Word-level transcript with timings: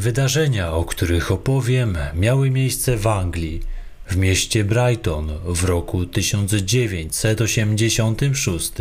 Wydarzenia, 0.00 0.72
o 0.72 0.84
których 0.84 1.32
opowiem, 1.32 1.98
miały 2.14 2.50
miejsce 2.50 2.96
w 2.96 3.06
Anglii, 3.06 3.60
w 4.08 4.16
mieście 4.16 4.64
Brighton 4.64 5.30
w 5.44 5.64
roku 5.64 6.06
1986. 6.06 8.72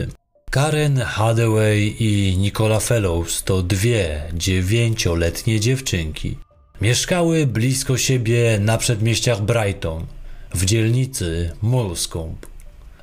Karen 0.51 0.97
Hathaway 0.97 1.95
i 1.99 2.37
Nicola 2.37 2.79
Fellows 2.79 3.43
to 3.43 3.63
dwie 3.63 4.23
dziewięcioletnie 4.33 5.59
dziewczynki. 5.59 6.37
Mieszkały 6.81 7.47
blisko 7.47 7.97
siebie 7.97 8.59
na 8.59 8.77
przedmieściach 8.77 9.41
Brighton, 9.41 10.05
w 10.53 10.65
dzielnicy 10.65 11.51
Molescombe. 11.61 12.47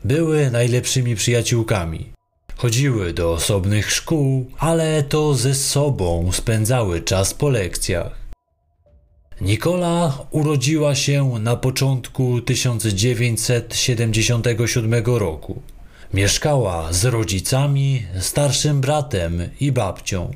Były 0.04 0.50
najlepszymi 0.50 1.16
przyjaciółkami. 1.16 2.15
Chodziły 2.56 3.12
do 3.12 3.32
osobnych 3.32 3.92
szkół, 3.92 4.50
ale 4.58 5.02
to 5.02 5.34
ze 5.34 5.54
sobą 5.54 6.32
spędzały 6.32 7.00
czas 7.00 7.34
po 7.34 7.48
lekcjach. 7.48 8.26
Nikola 9.40 10.18
urodziła 10.30 10.94
się 10.94 11.32
na 11.40 11.56
początku 11.56 12.40
1977 12.40 15.04
roku. 15.04 15.62
Mieszkała 16.14 16.92
z 16.92 17.04
rodzicami, 17.04 18.06
starszym 18.20 18.80
bratem 18.80 19.48
i 19.60 19.72
babcią. 19.72 20.30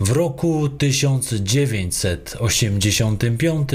W 0.00 0.10
roku 0.10 0.68
1985 0.68 3.68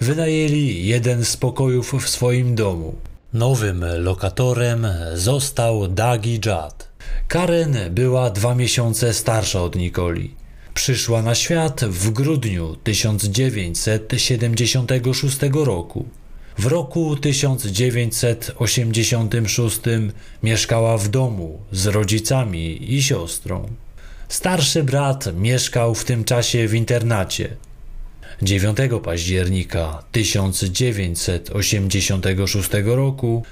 wynajęli 0.00 0.86
jeden 0.86 1.24
z 1.24 1.36
pokojów 1.36 1.94
w 2.02 2.08
swoim 2.08 2.54
domu. 2.54 2.94
Nowym 3.32 3.84
lokatorem 3.98 4.86
został 5.14 5.88
Dagi 5.88 6.34
Judd. 6.34 6.93
Karen 7.28 7.76
była 7.90 8.30
dwa 8.30 8.54
miesiące 8.54 9.14
starsza 9.14 9.62
od 9.62 9.76
Nikoli. 9.76 10.34
Przyszła 10.74 11.22
na 11.22 11.34
świat 11.34 11.84
w 11.84 12.10
grudniu 12.10 12.76
1976 12.76 15.38
roku. 15.52 16.08
W 16.58 16.66
roku 16.66 17.16
1986 17.16 19.80
mieszkała 20.42 20.98
w 20.98 21.08
domu 21.08 21.60
z 21.72 21.86
rodzicami 21.86 22.94
i 22.94 23.02
siostrą. 23.02 23.68
Starszy 24.28 24.84
brat 24.84 25.36
mieszkał 25.36 25.94
w 25.94 26.04
tym 26.04 26.24
czasie 26.24 26.68
w 26.68 26.74
internacie. 26.74 27.56
9 28.42 28.78
października 29.04 30.02
1986 30.12 32.70
roku 32.84 33.44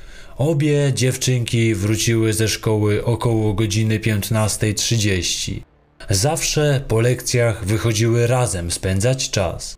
obie 0.51 0.93
dziewczynki 0.95 1.75
wróciły 1.75 2.33
ze 2.33 2.49
szkoły 2.49 3.05
około 3.05 3.55
godziny 3.55 3.99
15.30. 3.99 5.61
Zawsze 6.11 6.85
po 6.89 7.01
lekcjach 7.01 7.65
wychodziły 7.65 8.27
razem 8.27 8.71
spędzać 8.71 9.31
czas. 9.31 9.77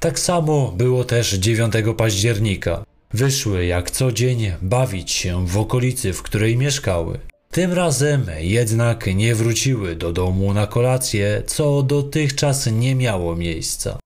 Tak 0.00 0.18
samo 0.18 0.72
było 0.76 1.04
też 1.04 1.32
9 1.32 1.74
października. 1.96 2.84
Wyszły 3.14 3.66
jak 3.66 3.90
co 3.90 4.12
dzień 4.12 4.52
bawić 4.62 5.12
się 5.12 5.46
w 5.46 5.58
okolicy, 5.58 6.12
w 6.12 6.22
której 6.22 6.56
mieszkały. 6.56 7.18
Tym 7.50 7.72
razem 7.72 8.26
jednak 8.38 9.06
nie 9.14 9.34
wróciły 9.34 9.96
do 9.96 10.12
domu 10.12 10.54
na 10.54 10.66
kolację, 10.66 11.42
co 11.46 11.82
dotychczas 11.82 12.66
nie 12.66 12.94
miało 12.94 13.36
miejsca. 13.36 13.98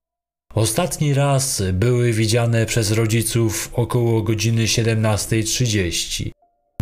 Ostatni 0.58 1.14
raz 1.14 1.62
były 1.72 2.12
widziane 2.12 2.66
przez 2.66 2.92
rodziców 2.92 3.70
około 3.72 4.22
godziny 4.22 4.64
17.30. 4.64 6.30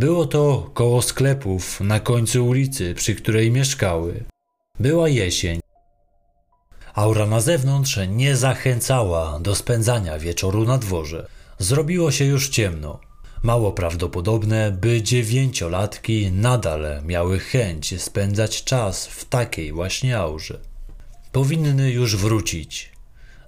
Było 0.01 0.27
to 0.27 0.71
koło 0.75 1.03
sklepów 1.03 1.81
na 1.81 2.01
końcu 2.01 2.47
ulicy, 2.47 2.95
przy 2.95 3.15
której 3.15 3.51
mieszkały. 3.51 4.25
Była 4.81 5.09
jesień. 5.09 5.61
Aura 6.95 7.27
na 7.27 7.41
zewnątrz 7.41 7.99
nie 8.09 8.37
zachęcała 8.37 9.41
do 9.41 9.55
spędzania 9.55 10.19
wieczoru 10.19 10.65
na 10.65 10.79
dworze. 10.79 11.27
Zrobiło 11.59 12.11
się 12.11 12.25
już 12.25 12.49
ciemno. 12.49 13.01
Mało 13.43 13.73
prawdopodobne, 13.73 14.71
by 14.71 15.03
dziewięciolatki 15.03 16.31
nadal 16.33 17.03
miały 17.05 17.39
chęć 17.39 18.03
spędzać 18.03 18.65
czas 18.65 19.07
w 19.07 19.25
takiej 19.25 19.73
właśnie 19.73 20.19
aurze. 20.19 20.61
Powinny 21.33 21.91
już 21.91 22.17
wrócić. 22.17 22.96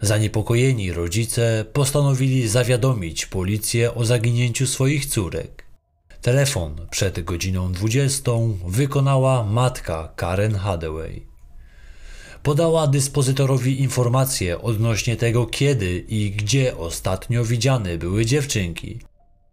Zaniepokojeni 0.00 0.92
rodzice 0.92 1.64
postanowili 1.72 2.48
zawiadomić 2.48 3.26
policję 3.26 3.94
o 3.94 4.04
zaginięciu 4.04 4.66
swoich 4.66 5.06
córek. 5.06 5.64
Telefon 6.22 6.86
przed 6.90 7.24
godziną 7.24 7.72
20 7.72 8.32
wykonała 8.66 9.44
matka 9.44 10.12
Karen 10.16 10.54
Hathaway. 10.54 11.26
Podała 12.42 12.86
dyspozytorowi 12.86 13.80
informacje 13.80 14.60
odnośnie 14.60 15.16
tego, 15.16 15.46
kiedy 15.46 16.04
i 16.08 16.30
gdzie 16.30 16.76
ostatnio 16.76 17.44
widziane 17.44 17.98
były 17.98 18.26
dziewczynki. 18.26 18.98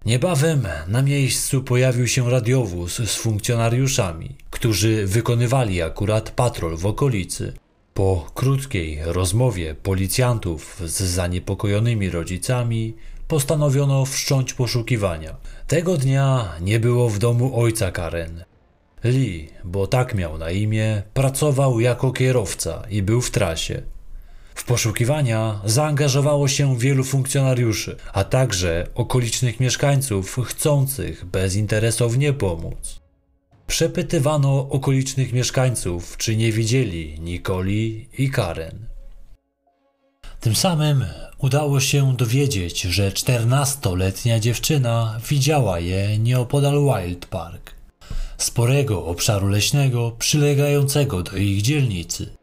Niebawem 0.06 0.68
na 0.88 1.02
miejscu 1.02 1.64
pojawił 1.64 2.08
się 2.08 2.30
radiowóz 2.30 2.96
z 2.96 3.16
funkcjonariuszami, 3.16 4.36
którzy 4.50 5.08
wykonywali 5.08 5.82
akurat 5.82 6.32
patrol 6.32 6.78
w 6.78 6.86
okolicy. 6.86 7.54
Po 7.98 8.32
krótkiej 8.34 9.00
rozmowie 9.06 9.76
policjantów 9.76 10.82
z 10.86 11.04
zaniepokojonymi 11.04 12.10
rodzicami 12.10 12.96
postanowiono 13.28 14.06
wszcząć 14.06 14.54
poszukiwania. 14.54 15.36
Tego 15.68 15.98
dnia 15.98 16.56
nie 16.62 16.80
było 16.80 17.10
w 17.10 17.20
domu 17.20 17.60
ojca 17.60 17.92
Karen. 17.92 18.44
Lee, 19.04 19.50
bo 19.64 19.88
tak 19.88 20.16
miał 20.16 20.38
na 20.38 20.52
imię, 20.52 21.04
pracował 21.14 21.80
jako 21.80 22.12
kierowca 22.12 22.84
i 22.90 23.02
był 23.04 23.22
w 23.22 23.32
trasie. 23.32 23.82
W 24.56 24.64
poszukiwania 24.64 25.62
zaangażowało 25.66 26.48
się 26.48 26.78
wielu 26.78 27.04
funkcjonariuszy, 27.04 27.96
a 28.14 28.24
także 28.24 28.88
okolicznych 28.96 29.60
mieszkańców 29.60 30.40
chcących 30.46 31.26
bezinteresownie 31.26 32.34
pomóc. 32.34 33.05
Przepytywano 33.68 34.70
okolicznych 34.70 35.34
mieszkańców, 35.34 36.18
czy 36.18 36.36
nie 36.36 36.52
widzieli 36.52 37.20
Nikoli 37.20 38.10
i 38.18 38.30
Karen. 38.30 38.88
Tym 40.40 40.56
samym 40.56 41.06
udało 41.38 41.80
się 41.80 42.16
dowiedzieć, 42.16 42.82
że 42.82 43.12
czternastoletnia 43.12 44.40
dziewczyna 44.40 45.20
widziała 45.30 45.80
je 45.80 46.20
nieopodal 46.20 46.80
Wild 46.80 47.26
Park, 47.26 47.76
sporego 48.38 49.06
obszaru 49.06 49.48
leśnego 49.48 50.12
przylegającego 50.20 51.24
do 51.24 51.38
ich 51.38 51.62
dzielnicy. 51.62 52.36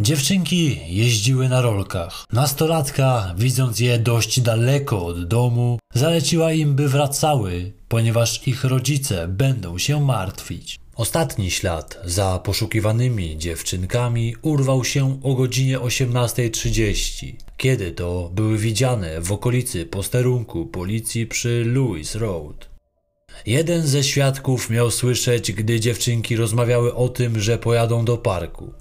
Dziewczynki 0.00 0.80
jeździły 0.88 1.48
na 1.48 1.60
rolkach. 1.60 2.24
Nastolatka, 2.32 3.34
widząc 3.38 3.80
je 3.80 3.98
dość 3.98 4.40
daleko 4.40 5.06
od 5.06 5.28
domu, 5.28 5.78
zaleciła 5.94 6.52
im, 6.52 6.74
by 6.74 6.88
wracały, 6.88 7.72
ponieważ 7.94 8.48
ich 8.48 8.64
rodzice 8.64 9.28
będą 9.28 9.78
się 9.78 10.04
martwić. 10.04 10.80
Ostatni 10.96 11.50
ślad 11.50 12.00
za 12.04 12.38
poszukiwanymi 12.38 13.38
dziewczynkami 13.38 14.34
urwał 14.42 14.84
się 14.84 15.20
o 15.22 15.34
godzinie 15.34 15.78
18.30, 15.78 17.32
kiedy 17.56 17.92
to 17.92 18.30
były 18.34 18.58
widziane 18.58 19.20
w 19.20 19.32
okolicy 19.32 19.86
posterunku 19.86 20.66
policji 20.66 21.26
przy 21.26 21.64
Lewis 21.74 22.14
Road. 22.14 22.68
Jeden 23.46 23.86
ze 23.86 24.04
świadków 24.04 24.70
miał 24.70 24.90
słyszeć, 24.90 25.52
gdy 25.52 25.80
dziewczynki 25.80 26.36
rozmawiały 26.36 26.94
o 26.94 27.08
tym, 27.08 27.40
że 27.40 27.58
pojadą 27.58 28.04
do 28.04 28.18
parku. 28.18 28.72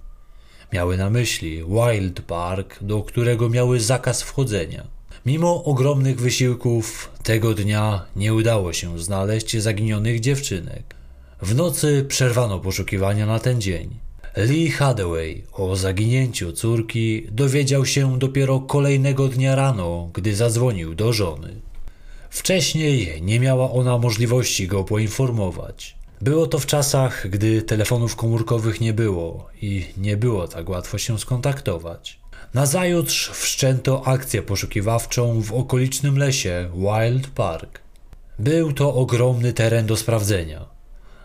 Miały 0.71 0.97
na 0.97 1.09
myśli 1.09 1.63
Wild 1.63 2.21
Park, 2.21 2.77
do 2.81 3.03
którego 3.03 3.49
miały 3.49 3.79
zakaz 3.79 4.23
wchodzenia. 4.23 4.87
Mimo 5.25 5.63
ogromnych 5.63 6.19
wysiłków, 6.19 7.11
tego 7.23 7.53
dnia 7.53 8.05
nie 8.15 8.33
udało 8.33 8.73
się 8.73 8.99
znaleźć 8.99 9.57
zaginionych 9.57 10.19
dziewczynek. 10.19 10.95
W 11.41 11.55
nocy 11.55 12.05
przerwano 12.07 12.59
poszukiwania 12.59 13.25
na 13.25 13.39
ten 13.39 13.61
dzień. 13.61 13.89
Lee 14.37 14.69
Hathaway 14.69 15.43
o 15.53 15.75
zaginięciu 15.75 16.51
córki 16.51 17.27
dowiedział 17.31 17.85
się 17.85 18.19
dopiero 18.19 18.59
kolejnego 18.59 19.27
dnia 19.27 19.55
rano, 19.55 20.09
gdy 20.13 20.35
zadzwonił 20.35 20.95
do 20.95 21.13
żony. 21.13 21.61
Wcześniej 22.29 23.21
nie 23.21 23.39
miała 23.39 23.71
ona 23.71 23.97
możliwości 23.97 24.67
go 24.67 24.83
poinformować. 24.83 25.95
Było 26.21 26.47
to 26.47 26.59
w 26.59 26.65
czasach, 26.65 27.29
gdy 27.29 27.61
telefonów 27.61 28.15
komórkowych 28.15 28.81
nie 28.81 28.93
było 28.93 29.49
i 29.61 29.85
nie 29.97 30.17
było 30.17 30.47
tak 30.47 30.69
łatwo 30.69 30.97
się 30.97 31.19
skontaktować. 31.19 32.22
Nazajutrz 32.53 33.29
wszczęto 33.29 34.07
akcję 34.07 34.41
poszukiwawczą 34.41 35.41
w 35.41 35.53
okolicznym 35.53 36.17
lesie 36.17 36.69
Wild 36.75 37.27
Park. 37.27 37.79
Był 38.39 38.73
to 38.73 38.93
ogromny 38.93 39.53
teren 39.53 39.85
do 39.85 39.97
sprawdzenia. 39.97 40.65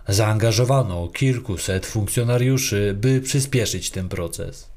Zaangażowano 0.09 1.09
kilkuset 1.09 1.87
funkcjonariuszy, 1.87 2.97
by 3.01 3.21
przyspieszyć 3.21 3.91
ten 3.91 4.09
proces. 4.09 4.69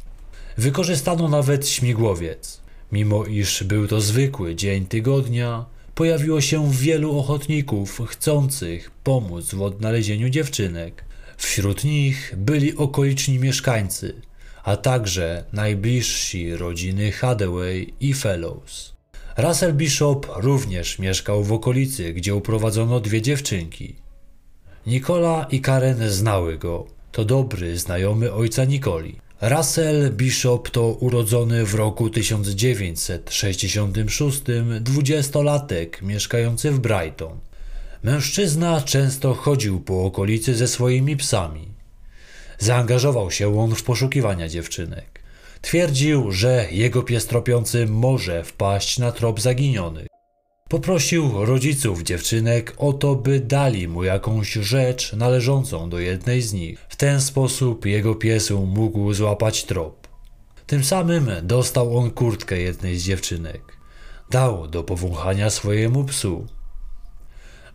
Wykorzystano 0.57 1.27
nawet 1.27 1.67
śmigłowiec. 1.67 2.61
Mimo 2.91 3.25
iż 3.25 3.63
był 3.63 3.87
to 3.87 4.01
zwykły 4.01 4.55
dzień 4.55 4.85
tygodnia, 4.85 5.65
pojawiło 5.95 6.41
się 6.41 6.71
wielu 6.71 7.19
ochotników 7.19 8.01
chcących 8.07 8.91
pomóc 9.03 9.53
w 9.53 9.61
odnalezieniu 9.61 10.29
dziewczynek. 10.29 11.03
Wśród 11.37 11.83
nich 11.83 12.33
byli 12.37 12.77
okoliczni 12.77 13.39
mieszkańcy, 13.39 14.21
a 14.63 14.77
także 14.77 15.43
najbliżsi 15.53 16.55
rodziny 16.55 17.11
Hathaway 17.11 17.93
i 17.99 18.13
Fellows. 18.13 18.93
Russell 19.37 19.73
Bishop 19.73 20.27
również 20.35 20.99
mieszkał 20.99 21.43
w 21.43 21.53
okolicy, 21.53 22.13
gdzie 22.13 22.35
uprowadzono 22.35 22.99
dwie 22.99 23.21
dziewczynki. 23.21 23.95
Nikola 24.87 25.47
i 25.51 25.61
Karen 25.61 26.09
znały 26.09 26.57
go. 26.57 26.87
To 27.11 27.25
dobry 27.25 27.77
znajomy 27.77 28.33
ojca 28.33 28.65
Nikoli. 28.65 29.15
Russell 29.41 30.11
Bishop 30.11 30.69
to 30.69 30.87
urodzony 30.87 31.65
w 31.65 31.75
roku 31.75 32.09
1966 32.09 34.41
dwudziestolatek 34.81 36.01
mieszkający 36.01 36.71
w 36.71 36.79
Brighton. 36.79 37.39
Mężczyzna 38.03 38.81
często 38.81 39.33
chodził 39.33 39.79
po 39.79 40.05
okolicy 40.05 40.55
ze 40.55 40.67
swoimi 40.67 41.17
psami. 41.17 41.70
Zaangażował 42.61 43.31
się 43.31 43.59
on 43.59 43.75
w 43.75 43.83
poszukiwania 43.83 44.49
dziewczynek. 44.49 45.23
Twierdził, 45.61 46.31
że 46.31 46.67
jego 46.71 47.03
pies 47.03 47.25
tropiący 47.27 47.85
może 47.85 48.43
wpaść 48.43 48.99
na 48.99 49.11
trop 49.11 49.41
zaginionych. 49.41 50.07
Poprosił 50.69 51.45
rodziców 51.45 52.03
dziewczynek 52.03 52.73
o 52.77 52.93
to, 52.93 53.15
by 53.15 53.39
dali 53.39 53.87
mu 53.87 54.03
jakąś 54.03 54.53
rzecz 54.53 55.13
należącą 55.13 55.89
do 55.89 55.99
jednej 55.99 56.41
z 56.41 56.53
nich. 56.53 56.85
W 56.89 56.95
ten 56.95 57.21
sposób 57.21 57.85
jego 57.85 58.15
pies 58.15 58.49
mógł 58.49 59.13
złapać 59.13 59.63
trop. 59.63 60.07
Tym 60.67 60.83
samym 60.83 61.29
dostał 61.43 61.97
on 61.97 62.11
kurtkę 62.11 62.59
jednej 62.59 62.97
z 62.97 63.03
dziewczynek. 63.03 63.77
Dał 64.29 64.67
do 64.67 64.83
powąchania 64.83 65.49
swojemu 65.49 66.03
psu. 66.03 66.47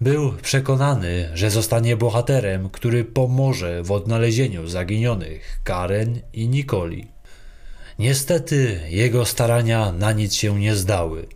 Był 0.01 0.33
przekonany, 0.33 1.31
że 1.35 1.51
zostanie 1.51 1.97
bohaterem, 1.97 2.71
który 2.71 3.05
pomoże 3.05 3.83
w 3.83 3.93
odnalezieniu 3.93 4.69
zaginionych 4.69 5.61
Karen 5.65 6.21
i 6.33 6.49
Nikoli. 6.49 7.09
Niestety 7.99 8.81
jego 8.89 9.25
starania 9.25 9.93
na 9.93 10.13
nic 10.13 10.35
się 10.35 10.61
nie 10.61 10.77
zdały. 10.77 11.27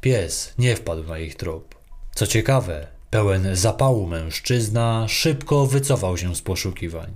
Pies 0.00 0.54
nie 0.58 0.76
wpadł 0.76 1.04
na 1.04 1.18
ich 1.18 1.34
trop. 1.34 1.74
Co 2.14 2.26
ciekawe, 2.26 2.86
pełen 3.10 3.56
zapału 3.56 4.06
mężczyzna 4.06 5.06
szybko 5.08 5.66
wycofał 5.66 6.16
się 6.16 6.34
z 6.34 6.42
poszukiwań. 6.42 7.12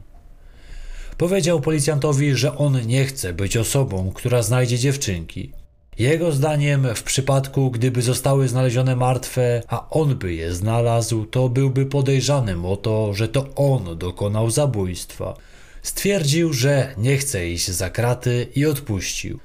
Powiedział 1.17 1.61
policjantowi, 1.61 2.35
że 2.35 2.57
on 2.57 2.87
nie 2.87 3.05
chce 3.05 3.33
być 3.33 3.57
osobą, 3.57 4.13
która 4.15 4.43
znajdzie 4.43 4.79
dziewczynki. 4.79 5.53
Jego 6.01 6.33
zdaniem, 6.33 6.87
w 6.95 7.03
przypadku 7.03 7.71
gdyby 7.71 8.03
zostały 8.03 8.49
znalezione 8.49 8.97
martwe, 8.97 9.63
a 9.69 9.91
on 9.91 10.15
by 10.17 10.35
je 10.35 10.55
znalazł, 10.55 11.25
to 11.25 11.49
byłby 11.49 11.87
podejrzanym 11.87 12.65
o 12.65 12.77
to, 12.77 13.15
że 13.15 13.29
to 13.29 13.55
on 13.55 13.99
dokonał 13.99 14.51
zabójstwa. 14.51 15.35
Stwierdził, 15.83 16.53
że 16.53 16.95
nie 16.99 17.17
chce 17.17 17.49
iść 17.49 17.71
za 17.71 17.91
kraty 17.91 18.47
i 18.55 18.67
odpuścił. 18.67 19.39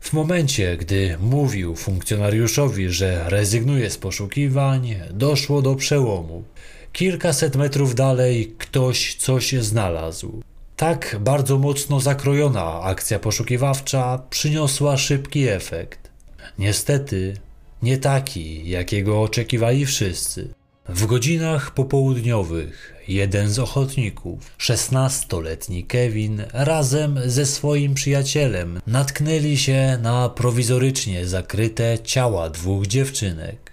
W 0.00 0.12
momencie, 0.12 0.76
gdy 0.76 1.16
mówił 1.20 1.76
funkcjonariuszowi, 1.76 2.90
że 2.90 3.24
rezygnuje 3.26 3.90
z 3.90 3.98
poszukiwań, 3.98 4.94
doszło 5.10 5.62
do 5.62 5.74
przełomu. 5.74 6.44
Kilkaset 6.92 7.56
metrów 7.56 7.94
dalej 7.94 8.54
ktoś 8.58 9.14
coś 9.14 9.52
znalazł. 9.52 10.42
Tak 10.78 11.16
bardzo 11.20 11.58
mocno 11.58 12.00
zakrojona 12.00 12.82
akcja 12.82 13.18
poszukiwawcza 13.18 14.22
przyniosła 14.30 14.96
szybki 14.96 15.48
efekt. 15.48 16.10
Niestety, 16.58 17.36
nie 17.82 17.98
taki, 17.98 18.68
jakiego 18.68 19.22
oczekiwali 19.22 19.86
wszyscy. 19.86 20.54
W 20.88 21.06
godzinach 21.06 21.70
popołudniowych 21.70 22.94
jeden 23.08 23.50
z 23.50 23.58
ochotników, 23.58 24.54
szesnastoletni 24.58 25.84
Kevin, 25.84 26.42
razem 26.52 27.18
ze 27.26 27.46
swoim 27.46 27.94
przyjacielem 27.94 28.80
natknęli 28.86 29.56
się 29.56 29.98
na 30.02 30.28
prowizorycznie 30.28 31.26
zakryte 31.26 31.98
ciała 31.98 32.50
dwóch 32.50 32.86
dziewczynek. 32.86 33.72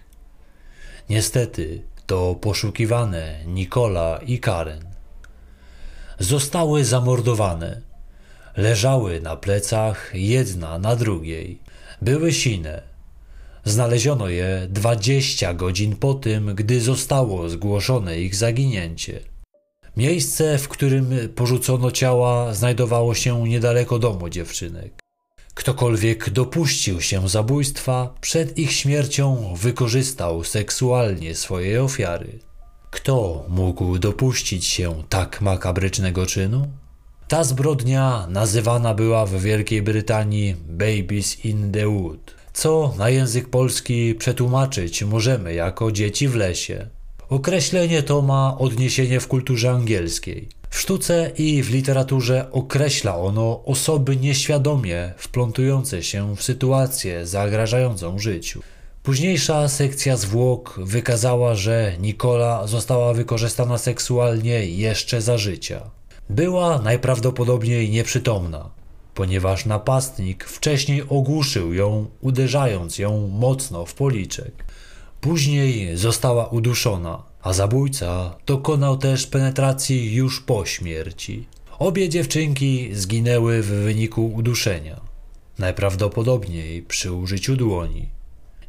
Niestety, 1.10 1.82
to 2.06 2.36
poszukiwane 2.36 3.40
Nikola 3.48 4.20
i 4.26 4.40
Karen. 4.40 4.95
Zostały 6.20 6.86
zamordowane. 6.86 7.82
Leżały 8.58 9.22
na 9.22 9.36
plecach 9.36 10.12
jedna 10.14 10.80
na 10.80 10.96
drugiej. 10.96 11.60
Były 12.02 12.34
sine 12.34 12.96
Znaleziono 13.66 14.30
je 14.30 14.68
20 14.70 15.54
godzin 15.54 15.96
po 15.96 16.14
tym, 16.14 16.56
gdy 16.56 16.82
zostało 16.82 17.50
zgłoszone 17.50 18.20
ich 18.20 18.36
zaginięcie. 18.36 19.20
Miejsce, 19.98 20.58
w 20.58 20.68
którym 20.68 21.10
porzucono 21.36 21.92
ciała, 21.92 22.54
znajdowało 22.54 23.16
się 23.16 23.48
niedaleko 23.48 24.00
domu 24.00 24.30
dziewczynek. 24.30 24.94
Ktokolwiek 25.54 26.30
dopuścił 26.30 27.02
się 27.02 27.30
zabójstwa, 27.30 28.14
przed 28.22 28.58
ich 28.58 28.72
śmiercią 28.72 29.54
wykorzystał 29.56 30.44
seksualnie 30.44 31.36
swojej 31.36 31.78
ofiary. 31.78 32.40
Kto 32.96 33.46
mógł 33.50 33.98
dopuścić 33.98 34.66
się 34.66 35.04
tak 35.10 35.42
makabrycznego 35.42 36.26
czynu? 36.26 36.68
Ta 37.28 37.44
zbrodnia 37.44 38.28
nazywana 38.30 38.94
była 38.94 39.26
w 39.26 39.42
Wielkiej 39.42 39.82
Brytanii 39.82 40.56
Babies 40.68 41.46
in 41.46 41.72
the 41.72 41.88
Wood 41.88 42.36
co 42.56 42.94
na 42.98 43.10
język 43.10 43.50
polski 43.50 44.16
przetłumaczyć 44.16 45.04
możemy 45.04 45.54
jako 45.54 45.92
dzieci 45.92 46.28
w 46.28 46.36
lesie. 46.36 46.88
Określenie 47.30 48.04
to 48.04 48.22
ma 48.22 48.58
odniesienie 48.58 49.20
w 49.20 49.28
kulturze 49.28 49.72
angielskiej. 49.72 50.50
W 50.70 50.80
sztuce 50.80 51.32
i 51.38 51.64
w 51.64 51.70
literaturze 51.72 52.52
określa 52.52 53.18
ono 53.18 53.64
osoby 53.66 54.18
nieświadomie 54.18 55.14
wplątujące 55.18 56.04
się 56.04 56.36
w 56.36 56.44
sytuację 56.44 57.28
zagrażającą 57.28 58.20
życiu. 58.20 58.62
Późniejsza 59.06 59.68
sekcja 59.68 60.18
zwłok 60.18 60.80
wykazała, 60.84 61.56
że 61.56 61.96
Nikola 62.00 62.68
została 62.68 63.14
wykorzystana 63.14 63.78
seksualnie 63.78 64.66
jeszcze 64.66 65.22
za 65.22 65.38
życia. 65.38 65.82
Była 66.30 66.82
najprawdopodobniej 66.82 67.90
nieprzytomna 67.90 68.70
ponieważ 69.16 69.66
napastnik 69.66 70.44
wcześniej 70.44 71.04
ogłuszył 71.10 71.74
ją, 71.74 72.06
uderzając 72.22 72.98
ją 73.00 73.28
mocno 73.28 73.86
w 73.86 73.94
policzek. 73.94 74.66
Później 75.22 75.98
została 75.98 76.48
uduszona, 76.48 77.24
a 77.42 77.54
zabójca 77.54 78.36
dokonał 78.46 78.98
też 78.98 79.28
penetracji 79.28 80.16
już 80.16 80.42
po 80.42 80.66
śmierci. 80.66 81.48
Obie 81.80 82.10
dziewczynki 82.10 82.90
zginęły 82.94 83.62
w 83.62 83.68
wyniku 83.68 84.34
uduszenia, 84.34 85.02
najprawdopodobniej 85.60 86.82
przy 86.82 87.12
użyciu 87.12 87.56
dłoni. 87.56 88.15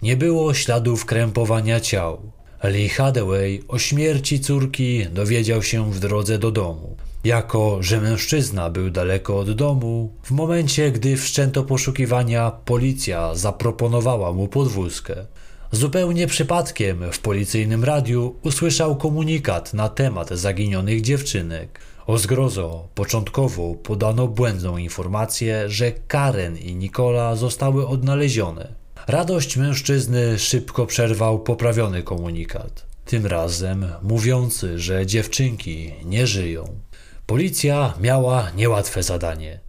Nie 0.02 0.16
było 0.16 0.54
śladów 0.54 1.04
krępowania 1.04 1.80
ciał. 1.80 2.18
Lee 2.64 2.88
Hathaway 2.88 3.62
o 3.68 3.78
śmierci 3.78 4.40
córki 4.40 5.06
dowiedział 5.06 5.62
się 5.62 5.92
w 5.92 6.00
drodze 6.00 6.38
do 6.38 6.50
domu. 6.50 6.96
Jako, 7.24 7.82
że 7.82 8.00
mężczyzna 8.00 8.70
był 8.70 8.90
daleko 8.90 9.38
od 9.38 9.52
domu, 9.52 10.12
w 10.22 10.30
momencie 10.30 10.92
gdy 10.92 11.16
wszczęto 11.16 11.64
poszukiwania, 11.64 12.50
policja 12.50 13.34
zaproponowała 13.34 14.32
mu 14.32 14.48
podwózkę. 14.48 15.26
Zupełnie 15.72 16.26
przypadkiem 16.26 17.12
w 17.12 17.18
policyjnym 17.18 17.84
radiu 17.84 18.34
usłyszał 18.42 18.96
komunikat 18.96 19.74
na 19.74 19.88
temat 19.88 20.30
zaginionych 20.30 21.00
dziewczynek. 21.00 21.80
O 22.06 22.18
zgrozo, 22.18 22.88
początkowo 22.94 23.74
podano 23.74 24.28
błędną 24.28 24.76
informację, 24.76 25.64
że 25.68 25.92
Karen 25.92 26.58
i 26.58 26.74
Nikola 26.74 27.36
zostały 27.36 27.88
odnalezione. 27.88 28.85
Radość 29.06 29.56
mężczyzny 29.56 30.38
szybko 30.38 30.86
przerwał 30.86 31.38
poprawiony 31.38 32.02
komunikat. 32.02 32.86
Tym 33.04 33.26
razem 33.26 33.86
mówiący, 34.02 34.78
że 34.78 35.06
dziewczynki 35.06 35.92
nie 36.04 36.26
żyją. 36.26 36.80
Policja 37.26 37.94
miała 38.00 38.50
niełatwe 38.50 39.02
zadanie. 39.02 39.60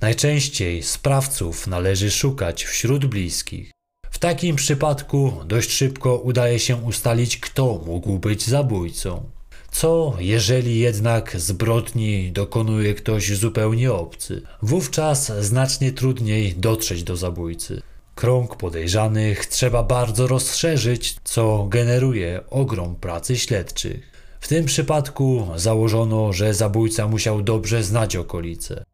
Najczęściej 0.00 0.82
sprawców 0.82 1.66
należy 1.66 2.10
szukać 2.10 2.64
wśród 2.64 3.06
bliskich. 3.06 3.70
W 4.10 4.18
takim 4.18 4.56
przypadku 4.56 5.32
dość 5.46 5.70
szybko 5.70 6.16
udaje 6.16 6.58
się 6.58 6.76
ustalić, 6.76 7.38
kto 7.38 7.82
mógł 7.86 8.18
być 8.18 8.46
zabójcą. 8.46 9.30
Co 9.70 10.16
jeżeli 10.18 10.78
jednak 10.78 11.40
zbrodni 11.40 12.32
dokonuje 12.32 12.94
ktoś 12.94 13.36
zupełnie 13.36 13.92
obcy? 13.92 14.42
Wówczas 14.62 15.32
znacznie 15.40 15.92
trudniej 15.92 16.54
dotrzeć 16.54 17.02
do 17.02 17.16
zabójcy. 17.16 17.82
Krąg 18.16 18.56
podejrzanych 18.56 19.46
trzeba 19.46 19.82
bardzo 19.82 20.26
rozszerzyć, 20.26 21.16
co 21.24 21.66
generuje 21.68 22.40
ogrom 22.50 22.96
pracy 22.96 23.38
śledczych. 23.38 24.12
W 24.40 24.48
tym 24.48 24.64
przypadku 24.64 25.46
założono, 25.56 26.32
że 26.32 26.54
zabójca 26.54 27.08
musiał 27.08 27.42
dobrze 27.42 27.82
znać 27.82 28.16
okolice. 28.16 28.84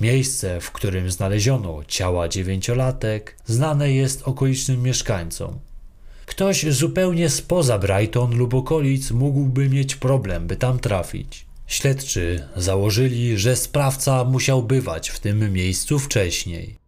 Miejsce, 0.00 0.60
w 0.60 0.70
którym 0.70 1.10
znaleziono 1.10 1.84
ciała 1.88 2.28
dziewięciolatek, 2.28 3.36
znane 3.46 3.92
jest 3.92 4.22
okolicznym 4.22 4.82
mieszkańcom. 4.82 5.58
Ktoś 6.26 6.66
zupełnie 6.66 7.30
spoza 7.30 7.78
Brighton 7.78 8.36
lub 8.36 8.54
okolic 8.54 9.10
mógłby 9.10 9.68
mieć 9.68 9.96
problem, 9.96 10.46
by 10.46 10.56
tam 10.56 10.78
trafić. 10.78 11.46
Śledczy 11.66 12.48
założyli, 12.56 13.38
że 13.38 13.56
sprawca 13.56 14.24
musiał 14.24 14.62
bywać 14.62 15.10
w 15.10 15.20
tym 15.20 15.52
miejscu 15.52 15.98
wcześniej. 15.98 16.83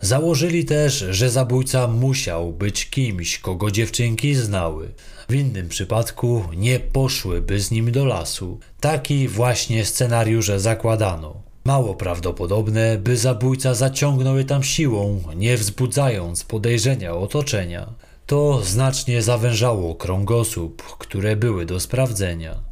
Założyli 0.00 0.64
też, 0.64 1.04
że 1.10 1.30
zabójca 1.30 1.86
musiał 1.86 2.52
być 2.52 2.90
kimś, 2.90 3.38
kogo 3.38 3.70
dziewczynki 3.70 4.34
znały. 4.34 4.88
W 5.28 5.34
innym 5.34 5.68
przypadku 5.68 6.44
nie 6.56 6.80
poszłyby 6.80 7.60
z 7.60 7.70
nim 7.70 7.92
do 7.92 8.04
lasu. 8.04 8.58
Taki 8.80 9.28
właśnie 9.28 9.84
scenariusz 9.84 10.50
zakładano. 10.56 11.42
Mało 11.64 11.94
prawdopodobne, 11.94 12.98
by 12.98 13.16
zabójca 13.16 13.74
zaciągnął 13.74 14.38
je 14.38 14.44
tam 14.44 14.62
siłą, 14.62 15.22
nie 15.36 15.56
wzbudzając 15.56 16.44
podejrzenia 16.44 17.14
otoczenia. 17.14 17.94
To 18.26 18.62
znacznie 18.64 19.22
zawężało 19.22 19.94
krąg 19.94 20.30
osób, 20.30 20.82
które 20.82 21.36
były 21.36 21.66
do 21.66 21.80
sprawdzenia. 21.80 22.67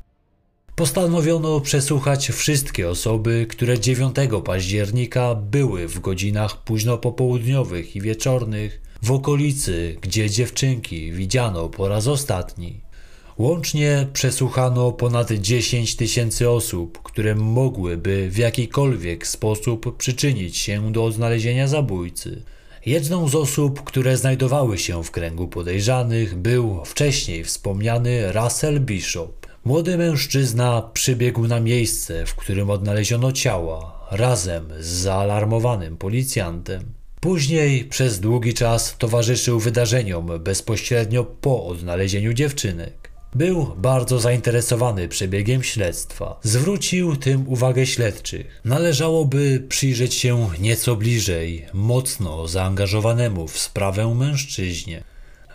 Postanowiono 0.77 1.61
przesłuchać 1.61 2.29
wszystkie 2.29 2.89
osoby, 2.89 3.47
które 3.49 3.81
9 3.81 4.17
października 4.45 5.35
były 5.35 5.89
w 5.89 6.01
godzinach 6.01 6.65
późno 6.65 6.99
popołudniowych 6.99 7.97
i 7.97 8.01
wieczornych 8.01 8.81
w 9.03 9.13
okolicy, 9.13 9.97
gdzie 10.01 10.31
dziewczynki 10.31 11.13
widziano 11.13 11.69
po 11.69 11.89
raz 11.89 12.07
ostatni. 12.07 12.81
Łącznie 13.39 14.07
przesłuchano 14.13 14.93
ponad 14.93 15.33
10 15.33 15.97
tysięcy 15.97 16.51
osób, 16.51 17.03
które 17.03 17.35
mogłyby 17.35 18.29
w 18.31 18.37
jakikolwiek 18.39 19.27
sposób 19.27 19.97
przyczynić 19.97 20.57
się 20.57 20.93
do 20.93 21.05
odnalezienia 21.05 21.69
zabójcy. 21.69 22.43
Jedną 22.87 23.29
z 23.29 23.35
osób, 23.35 23.83
które 23.85 24.17
znajdowały 24.17 24.79
się 24.79 25.05
w 25.05 25.11
kręgu 25.11 25.49
podejrzanych, 25.49 26.35
był 26.35 26.85
wcześniej 26.85 27.45
wspomniany 27.45 28.33
Russell 28.33 28.81
Bishop. 28.81 29.47
Młody 29.67 29.99
mężczyzna 29.99 30.83
przybiegł 30.93 31.47
na 31.47 31.61
miejsce, 31.61 32.27
w 32.27 32.35
którym 32.35 32.71
odnaleziono 32.71 33.33
ciała, 33.33 34.07
razem 34.11 34.69
z 34.81 34.87
zaalarmowanym 34.87 35.97
policjantem. 35.97 36.83
Później 37.21 37.85
przez 37.85 38.21
długi 38.21 38.55
czas 38.55 38.97
towarzyszył 38.99 39.61
wydarzeniom 39.61 40.31
bezpośrednio 40.41 41.25
po 41.25 41.67
odnalezieniu 41.67 42.33
dziewczynek. 42.33 43.11
Był 43.35 43.75
bardzo 43.77 44.19
zainteresowany 44.19 45.09
przebiegiem 45.09 45.63
śledztwa. 45.63 46.41
Zwrócił 46.43 47.17
tym 47.17 47.49
uwagę 47.49 47.87
śledczych. 47.87 48.61
Należałoby 48.65 49.65
przyjrzeć 49.69 50.15
się 50.15 50.49
nieco 50.61 50.97
bliżej 50.97 51.67
mocno 51.73 52.49
zaangażowanemu 52.49 53.49
w 53.49 53.59
sprawę 53.59 54.15
mężczyźnie. 54.15 55.05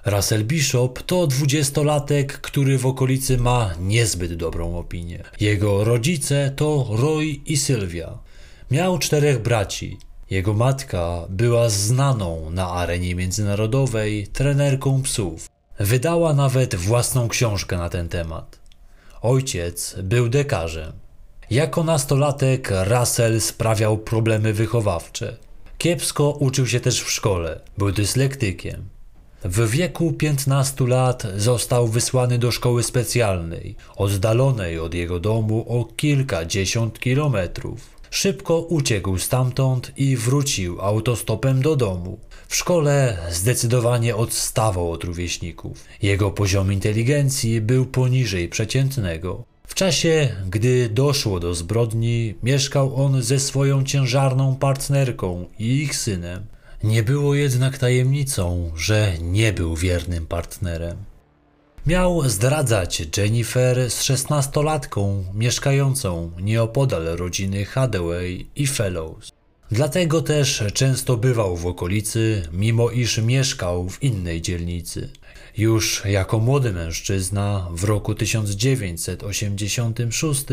Russell 0.05 0.43
Bishop 0.43 1.03
to 1.03 1.27
dwudziestolatek, 1.27 2.41
który 2.41 2.77
w 2.77 2.85
okolicy 2.85 3.37
ma 3.37 3.69
niezbyt 3.79 4.33
dobrą 4.33 4.77
opinię. 4.77 5.23
Jego 5.39 5.83
rodzice 5.83 6.51
to 6.55 6.87
Roy 6.89 7.25
i 7.25 7.57
Sylwia. 7.57 8.17
Miał 8.71 8.97
czterech 8.97 9.41
braci. 9.41 9.97
Jego 10.29 10.53
matka 10.53 11.25
była 11.29 11.69
znaną 11.69 12.49
na 12.49 12.69
arenie 12.69 13.15
międzynarodowej 13.15 14.27
trenerką 14.27 15.01
psów. 15.01 15.49
Wydała 15.79 16.33
nawet 16.33 16.75
własną 16.75 17.27
książkę 17.27 17.77
na 17.77 17.89
ten 17.89 18.09
temat. 18.09 18.59
Ojciec 19.21 19.95
był 20.03 20.29
dekarzem. 20.29 20.91
Jako 21.49 21.83
nastolatek 21.83 22.71
Russell 22.83 23.41
sprawiał 23.41 23.97
problemy 23.97 24.53
wychowawcze. 24.53 25.37
Kiepsko 25.77 26.29
uczył 26.29 26.67
się 26.67 26.79
też 26.79 27.01
w 27.01 27.11
szkole, 27.11 27.61
był 27.77 27.91
dyslektykiem. 27.91 28.89
W 29.43 29.69
wieku 29.69 30.13
15 30.13 30.87
lat 30.87 31.27
został 31.37 31.87
wysłany 31.87 32.37
do 32.37 32.51
szkoły 32.51 32.83
specjalnej, 32.83 33.75
oddalonej 33.95 34.79
od 34.79 34.93
jego 34.93 35.19
domu 35.19 35.65
o 35.67 35.85
kilkadziesiąt 35.85 36.99
kilometrów. 36.99 37.89
Szybko 38.09 38.59
uciekł 38.59 39.17
stamtąd 39.17 39.91
i 39.97 40.17
wrócił 40.17 40.81
autostopem 40.81 41.61
do 41.61 41.75
domu. 41.75 42.19
W 42.47 42.55
szkole 42.55 43.17
zdecydowanie 43.31 44.15
odstawał 44.15 44.91
od 44.91 45.03
rówieśników. 45.03 45.85
Jego 46.01 46.31
poziom 46.31 46.73
inteligencji 46.73 47.61
był 47.61 47.85
poniżej 47.85 48.49
przeciętnego. 48.49 49.43
W 49.67 49.73
czasie, 49.73 50.29
gdy 50.49 50.89
doszło 50.89 51.39
do 51.39 51.55
zbrodni, 51.55 52.35
mieszkał 52.43 53.05
on 53.05 53.21
ze 53.21 53.39
swoją 53.39 53.83
ciężarną 53.83 54.55
partnerką 54.55 55.45
i 55.59 55.65
ich 55.65 55.95
synem. 55.95 56.50
Nie 56.83 57.03
było 57.03 57.35
jednak 57.35 57.77
tajemnicą, 57.77 58.71
że 58.75 59.13
nie 59.21 59.53
był 59.53 59.75
wiernym 59.75 60.27
partnerem. 60.27 60.97
Miał 61.87 62.29
zdradzać 62.29 63.03
Jennifer 63.17 63.91
z 63.91 64.03
szesnastolatką 64.03 65.23
mieszkającą 65.33 66.31
nieopodal 66.39 67.05
rodziny 67.05 67.65
Hathaway 67.65 68.47
i 68.55 68.67
Fellows. 68.67 69.31
Dlatego 69.71 70.21
też 70.21 70.63
często 70.73 71.17
bywał 71.17 71.57
w 71.57 71.65
okolicy, 71.65 72.43
mimo 72.51 72.89
iż 72.89 73.17
mieszkał 73.17 73.89
w 73.89 74.03
innej 74.03 74.41
dzielnicy. 74.41 75.09
Już 75.57 76.03
jako 76.05 76.39
młody 76.39 76.73
mężczyzna 76.73 77.67
w 77.71 77.83
roku 77.83 78.15
1986 78.15 80.45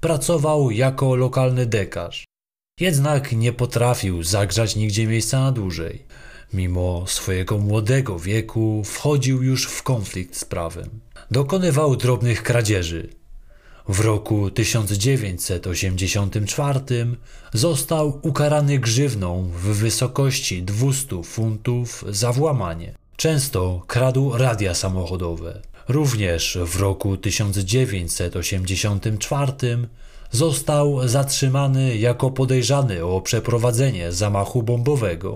pracował 0.00 0.70
jako 0.70 1.14
lokalny 1.14 1.66
dekarz. 1.66 2.29
Jednak 2.80 3.32
nie 3.32 3.52
potrafił 3.52 4.22
zagrzać 4.22 4.76
nigdzie 4.76 5.06
miejsca 5.06 5.40
na 5.40 5.52
dłużej. 5.52 6.02
Mimo 6.52 7.04
swojego 7.06 7.58
młodego 7.58 8.18
wieku 8.18 8.82
wchodził 8.84 9.42
już 9.42 9.66
w 9.66 9.82
konflikt 9.82 10.36
z 10.36 10.44
prawem. 10.44 11.00
Dokonywał 11.30 11.96
drobnych 11.96 12.42
kradzieży. 12.42 13.08
W 13.88 14.00
roku 14.00 14.50
1984 14.50 16.80
został 17.52 18.20
ukarany 18.22 18.78
grzywną 18.78 19.50
w 19.54 19.62
wysokości 19.62 20.62
200 20.62 21.22
funtów 21.22 22.04
za 22.08 22.32
włamanie. 22.32 22.94
Często 23.16 23.82
kradł 23.86 24.36
radia 24.36 24.74
samochodowe. 24.74 25.62
Również 25.88 26.58
w 26.66 26.80
roku 26.80 27.16
1984 27.16 29.52
został 30.30 31.08
zatrzymany 31.08 31.96
jako 31.96 32.30
podejrzany 32.30 33.04
o 33.04 33.20
przeprowadzenie 33.20 34.12
zamachu 34.12 34.62
bombowego. 34.62 35.34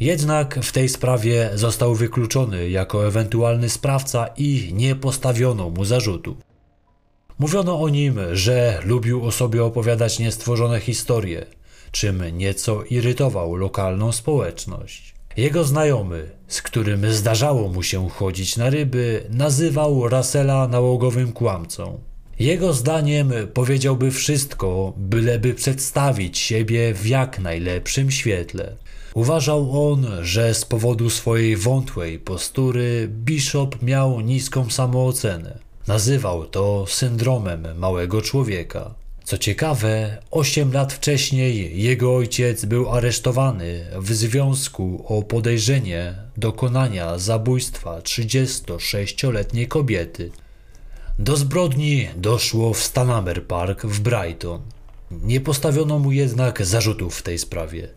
Jednak 0.00 0.58
w 0.62 0.72
tej 0.72 0.88
sprawie 0.88 1.50
został 1.54 1.94
wykluczony 1.94 2.70
jako 2.70 3.06
ewentualny 3.06 3.68
sprawca 3.68 4.26
i 4.36 4.70
nie 4.72 4.96
postawiono 4.96 5.70
mu 5.70 5.84
zarzutu. 5.84 6.36
Mówiono 7.38 7.80
o 7.80 7.88
nim, 7.88 8.20
że 8.32 8.80
lubił 8.84 9.24
o 9.24 9.30
sobie 9.30 9.64
opowiadać 9.64 10.18
niestworzone 10.18 10.80
historie, 10.80 11.46
czym 11.90 12.38
nieco 12.38 12.84
irytował 12.84 13.56
lokalną 13.56 14.12
społeczność. 14.12 15.14
Jego 15.36 15.64
znajomy, 15.64 16.30
z 16.48 16.62
którym 16.62 17.12
zdarzało 17.12 17.68
mu 17.68 17.82
się 17.82 18.08
chodzić 18.08 18.56
na 18.56 18.70
ryby, 18.70 19.26
nazywał 19.30 20.08
Russella 20.08 20.68
nałogowym 20.68 21.32
kłamcą. 21.32 21.98
Jego 22.38 22.72
zdaniem 22.72 23.32
powiedziałby 23.54 24.10
wszystko, 24.10 24.92
byleby 24.96 25.54
przedstawić 25.54 26.38
siebie 26.38 26.94
w 26.94 27.06
jak 27.06 27.38
najlepszym 27.38 28.10
świetle. 28.10 28.76
Uważał 29.14 29.90
on, 29.92 30.06
że 30.22 30.54
z 30.54 30.64
powodu 30.64 31.10
swojej 31.10 31.56
wątłej 31.56 32.18
postury 32.18 33.08
Bishop 33.08 33.82
miał 33.82 34.20
niską 34.20 34.70
samoocenę. 34.70 35.58
Nazywał 35.86 36.46
to 36.46 36.84
syndromem 36.88 37.78
małego 37.78 38.22
człowieka. 38.22 38.94
Co 39.24 39.38
ciekawe, 39.38 40.18
8 40.30 40.72
lat 40.72 40.92
wcześniej 40.92 41.82
jego 41.82 42.16
ojciec 42.16 42.64
był 42.64 42.90
aresztowany 42.90 43.86
w 43.96 44.12
związku 44.12 45.04
o 45.08 45.22
podejrzenie 45.22 46.14
dokonania 46.36 47.18
zabójstwa 47.18 48.00
36-letniej 48.00 49.68
kobiety. 49.68 50.30
Do 51.18 51.36
zbrodni 51.36 52.08
doszło 52.16 52.74
w 52.74 52.82
Stanamer 52.82 53.46
Park 53.46 53.86
w 53.86 54.00
Brighton. 54.00 54.60
Nie 55.10 55.40
postawiono 55.40 55.98
mu 55.98 56.12
jednak 56.12 56.66
zarzutów 56.66 57.16
w 57.16 57.22
tej 57.22 57.38
sprawie. 57.38 57.88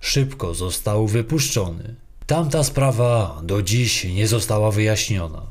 Szybko 0.00 0.54
został 0.54 1.06
wypuszczony. 1.06 1.94
Tamta 2.26 2.64
sprawa 2.64 3.40
do 3.44 3.62
dziś 3.62 4.04
nie 4.04 4.28
została 4.28 4.70
wyjaśniona. 4.70 5.42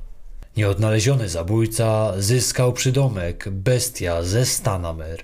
Nieodnaleziony 0.58 1.30
zabójca 1.30 2.14
zyskał 2.18 2.74
przydomek 2.74 3.50
bestia 3.50 4.24
ze 4.24 4.46
Stanamer. 4.46 5.24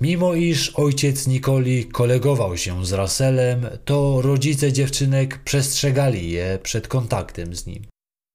Mimo 0.00 0.34
iż 0.34 0.70
ojciec 0.70 1.26
Nikoli 1.26 1.84
kolegował 1.84 2.56
się 2.56 2.86
z 2.86 2.92
Russellem, 2.92 3.66
to 3.84 4.22
rodzice 4.22 4.72
dziewczynek 4.72 5.44
przestrzegali 5.44 6.30
je 6.30 6.58
przed 6.62 6.88
kontaktem 6.88 7.54
z 7.54 7.66
nim. 7.66 7.82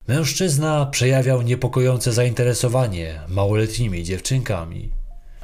Mężczyzna 0.08 0.86
przejawiał 0.86 1.42
niepokojące 1.42 2.14
zainteresowanie 2.14 3.20
małoletnimi 3.30 4.04
dziewczynkami. 4.04 4.90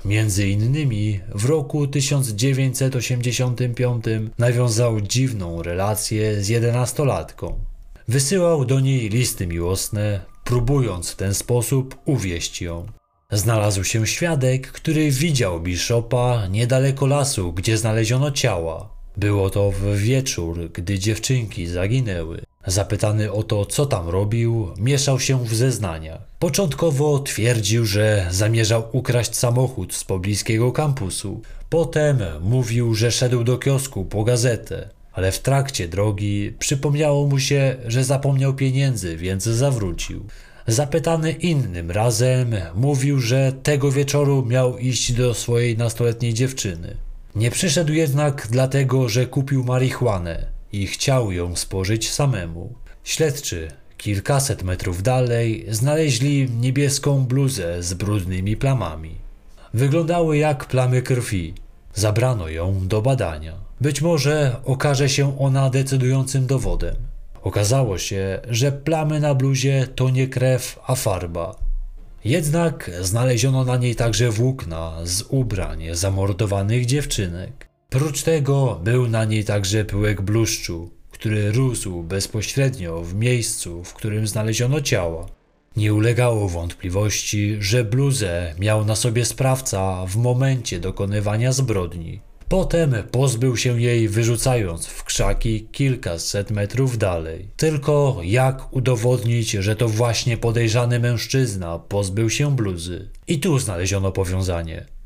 Między 0.05 0.47
innymi 0.47 1.19
w 1.35 1.45
roku 1.45 1.87
1985 1.87 4.05
nawiązał 4.37 5.01
dziwną 5.01 5.63
relację 5.63 6.43
z 6.43 6.49
jedenastolatką. 6.49 7.59
Wysyłał 8.07 8.65
do 8.65 8.79
niej 8.79 9.09
listy 9.09 9.47
miłosne, 9.47 10.19
próbując 10.43 11.11
w 11.11 11.15
ten 11.15 11.33
sposób 11.33 11.97
uwieść 12.05 12.61
ją. 12.61 12.85
Znalazł 13.31 13.83
się 13.83 14.07
świadek, 14.07 14.71
który 14.71 15.11
widział 15.11 15.61
Bishopa 15.61 16.47
niedaleko 16.47 17.05
lasu, 17.05 17.53
gdzie 17.53 17.77
znaleziono 17.77 18.31
ciała. 18.31 18.89
Było 19.17 19.49
to 19.49 19.71
w 19.71 19.95
wieczór, 19.95 20.71
gdy 20.73 20.99
dziewczynki 20.99 21.67
zaginęły. 21.67 22.50
Zapytany 22.67 23.31
o 23.31 23.43
to, 23.43 23.65
co 23.65 23.85
tam 23.85 24.09
robił, 24.09 24.67
mieszał 24.77 25.19
się 25.19 25.45
w 25.45 25.53
zeznaniach. 25.53 26.21
Początkowo 26.39 27.19
twierdził, 27.19 27.85
że 27.85 28.27
zamierzał 28.31 28.83
ukraść 28.91 29.35
samochód 29.35 29.93
z 29.93 30.03
pobliskiego 30.03 30.71
kampusu. 30.71 31.41
Potem 31.69 32.19
mówił, 32.41 32.95
że 32.95 33.11
szedł 33.11 33.43
do 33.43 33.57
kiosku 33.57 34.05
po 34.05 34.23
gazetę, 34.23 34.89
ale 35.13 35.31
w 35.31 35.39
trakcie 35.39 35.87
drogi 35.87 36.53
przypomniało 36.59 37.27
mu 37.27 37.39
się, 37.39 37.75
że 37.87 38.03
zapomniał 38.03 38.53
pieniędzy, 38.53 39.17
więc 39.17 39.43
zawrócił. 39.43 40.25
Zapytany 40.67 41.31
innym 41.31 41.91
razem, 41.91 42.55
mówił, 42.75 43.19
że 43.19 43.53
tego 43.63 43.91
wieczoru 43.91 44.45
miał 44.45 44.77
iść 44.77 45.11
do 45.11 45.33
swojej 45.33 45.77
nastoletniej 45.77 46.33
dziewczyny. 46.33 46.97
Nie 47.35 47.51
przyszedł 47.51 47.93
jednak 47.93 48.47
dlatego, 48.51 49.09
że 49.09 49.25
kupił 49.25 49.63
marihuanę 49.63 50.50
i 50.73 50.87
chciał 50.87 51.31
ją 51.31 51.55
spożyć 51.55 52.11
samemu. 52.11 52.73
Śledczy 53.03 53.71
kilkaset 53.97 54.63
metrów 54.63 55.03
dalej 55.03 55.65
znaleźli 55.69 56.49
niebieską 56.49 57.25
bluzę 57.25 57.83
z 57.83 57.93
brudnymi 57.93 58.57
plamami. 58.57 59.15
Wyglądały 59.73 60.37
jak 60.37 60.65
plamy 60.65 61.01
krwi. 61.01 61.53
Zabrano 61.93 62.49
ją 62.49 62.87
do 62.87 63.01
badania. 63.01 63.53
Być 63.81 64.01
może 64.01 64.55
okaże 64.65 65.09
się 65.09 65.39
ona 65.39 65.69
decydującym 65.69 66.47
dowodem. 66.47 66.95
Okazało 67.43 67.97
się, 67.97 68.39
że 68.49 68.71
plamy 68.71 69.19
na 69.19 69.35
bluzie 69.35 69.87
to 69.95 70.09
nie 70.09 70.27
krew, 70.27 70.79
a 70.87 70.95
farba. 70.95 71.55
Jednak 72.25 72.91
znaleziono 73.01 73.65
na 73.65 73.77
niej 73.77 73.95
także 73.95 74.29
włókna 74.29 74.97
z 75.03 75.23
ubrań 75.29 75.83
zamordowanych 75.91 76.85
dziewczynek. 76.85 77.70
Prócz 77.91 78.23
tego 78.23 78.79
był 78.83 79.07
na 79.07 79.25
niej 79.25 79.43
także 79.43 79.85
pyłek 79.85 80.21
bluszczu, 80.21 80.91
który 81.11 81.51
rósł 81.51 82.03
bezpośrednio 82.03 83.01
w 83.01 83.15
miejscu, 83.15 83.83
w 83.83 83.93
którym 83.93 84.27
znaleziono 84.27 84.81
ciała. 84.81 85.25
Nie 85.75 85.93
ulegało 85.93 86.49
wątpliwości, 86.49 87.57
że 87.59 87.83
bluzę 87.83 88.55
miał 88.59 88.85
na 88.85 88.95
sobie 88.95 89.25
sprawca 89.25 90.05
w 90.05 90.15
momencie 90.15 90.79
dokonywania 90.79 91.51
zbrodni. 91.51 92.19
Potem 92.47 92.95
pozbył 93.11 93.57
się 93.57 93.81
jej 93.81 94.09
wyrzucając 94.09 94.87
w 94.87 95.03
krzaki 95.03 95.67
kilkaset 95.71 96.51
metrów 96.51 96.97
dalej. 96.97 97.47
Tylko 97.57 98.19
jak 98.23 98.73
udowodnić, 98.73 99.51
że 99.51 99.75
to 99.75 99.87
właśnie 99.87 100.37
podejrzany 100.37 100.99
mężczyzna 100.99 101.79
pozbył 101.79 102.29
się 102.29 102.55
bluzy? 102.55 103.09
I 103.27 103.39
tu 103.39 103.59
znaleziono 103.59 104.11
powiązanie. 104.11 105.00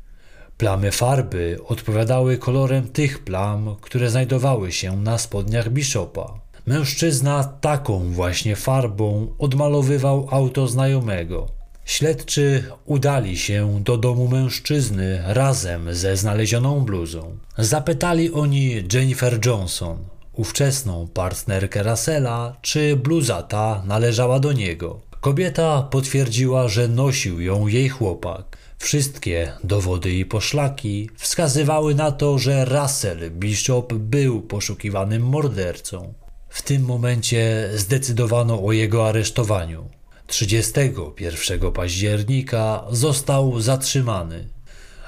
Plamy 0.58 0.90
farby 0.92 1.58
odpowiadały 1.66 2.38
kolorem 2.38 2.88
tych 2.88 3.24
plam, 3.24 3.76
które 3.80 4.10
znajdowały 4.10 4.72
się 4.72 4.96
na 4.96 5.18
spodniach 5.18 5.70
Bishopa. 5.70 6.40
Mężczyzna 6.66 7.44
taką 7.44 8.12
właśnie 8.12 8.56
farbą 8.56 9.34
odmalowywał 9.38 10.28
auto 10.30 10.68
znajomego. 10.68 11.46
Śledczy 11.84 12.64
udali 12.86 13.38
się 13.38 13.80
do 13.84 13.96
domu 13.96 14.28
mężczyzny 14.28 15.22
razem 15.26 15.94
ze 15.94 16.16
znalezioną 16.16 16.80
bluzą. 16.80 17.36
Zapytali 17.58 18.32
oni 18.32 18.84
Jennifer 18.92 19.46
Johnson, 19.46 19.98
ówczesną 20.32 21.08
partnerkę 21.14 21.82
Russella, 21.82 22.56
czy 22.62 22.96
bluza 22.96 23.42
ta 23.42 23.82
należała 23.86 24.40
do 24.40 24.52
niego. 24.52 25.00
Kobieta 25.20 25.82
potwierdziła, 25.82 26.68
że 26.68 26.88
nosił 26.88 27.40
ją 27.40 27.66
jej 27.66 27.88
chłopak. 27.88 28.56
Wszystkie 28.78 29.52
dowody 29.64 30.12
i 30.12 30.24
poszlaki 30.24 31.10
wskazywały 31.16 31.94
na 31.94 32.12
to, 32.12 32.38
że 32.38 32.64
Russell 32.64 33.30
Bishop 33.30 33.94
był 33.94 34.42
poszukiwanym 34.42 35.22
mordercą. 35.22 36.14
W 36.48 36.62
tym 36.62 36.82
momencie 36.82 37.70
zdecydowano 37.74 38.64
o 38.64 38.72
jego 38.72 39.08
aresztowaniu. 39.08 39.88
31 40.26 41.72
października 41.72 42.84
został 42.90 43.60
zatrzymany. 43.60 44.48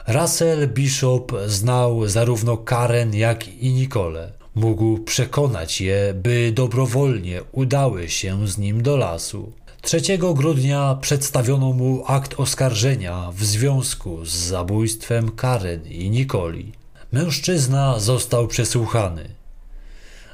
Russell 0.09 0.69
Bishop 0.69 1.33
znał 1.47 2.09
zarówno 2.09 2.57
Karen, 2.57 3.15
jak 3.15 3.49
i 3.49 3.73
Nicole. 3.73 4.33
Mógł 4.55 4.99
przekonać 4.99 5.81
je, 5.81 6.15
by 6.15 6.53
dobrowolnie 6.55 7.43
udały 7.53 8.09
się 8.09 8.49
z 8.49 8.59
nim 8.59 8.83
do 8.83 8.97
lasu. 8.97 9.53
3 9.89 10.19
grudnia 10.19 10.99
przedstawiono 11.01 11.73
mu 11.73 12.05
akt 12.07 12.41
oskarżenia 12.41 13.33
w 13.33 13.45
związku 13.45 14.25
z 14.25 14.31
zabójstwem 14.31 15.31
Karen 15.31 15.87
i 15.87 16.11
Nikoli. 16.11 16.73
Mężczyzna 17.13 17.99
został 17.99 18.49
przesłuchany. 18.49 19.29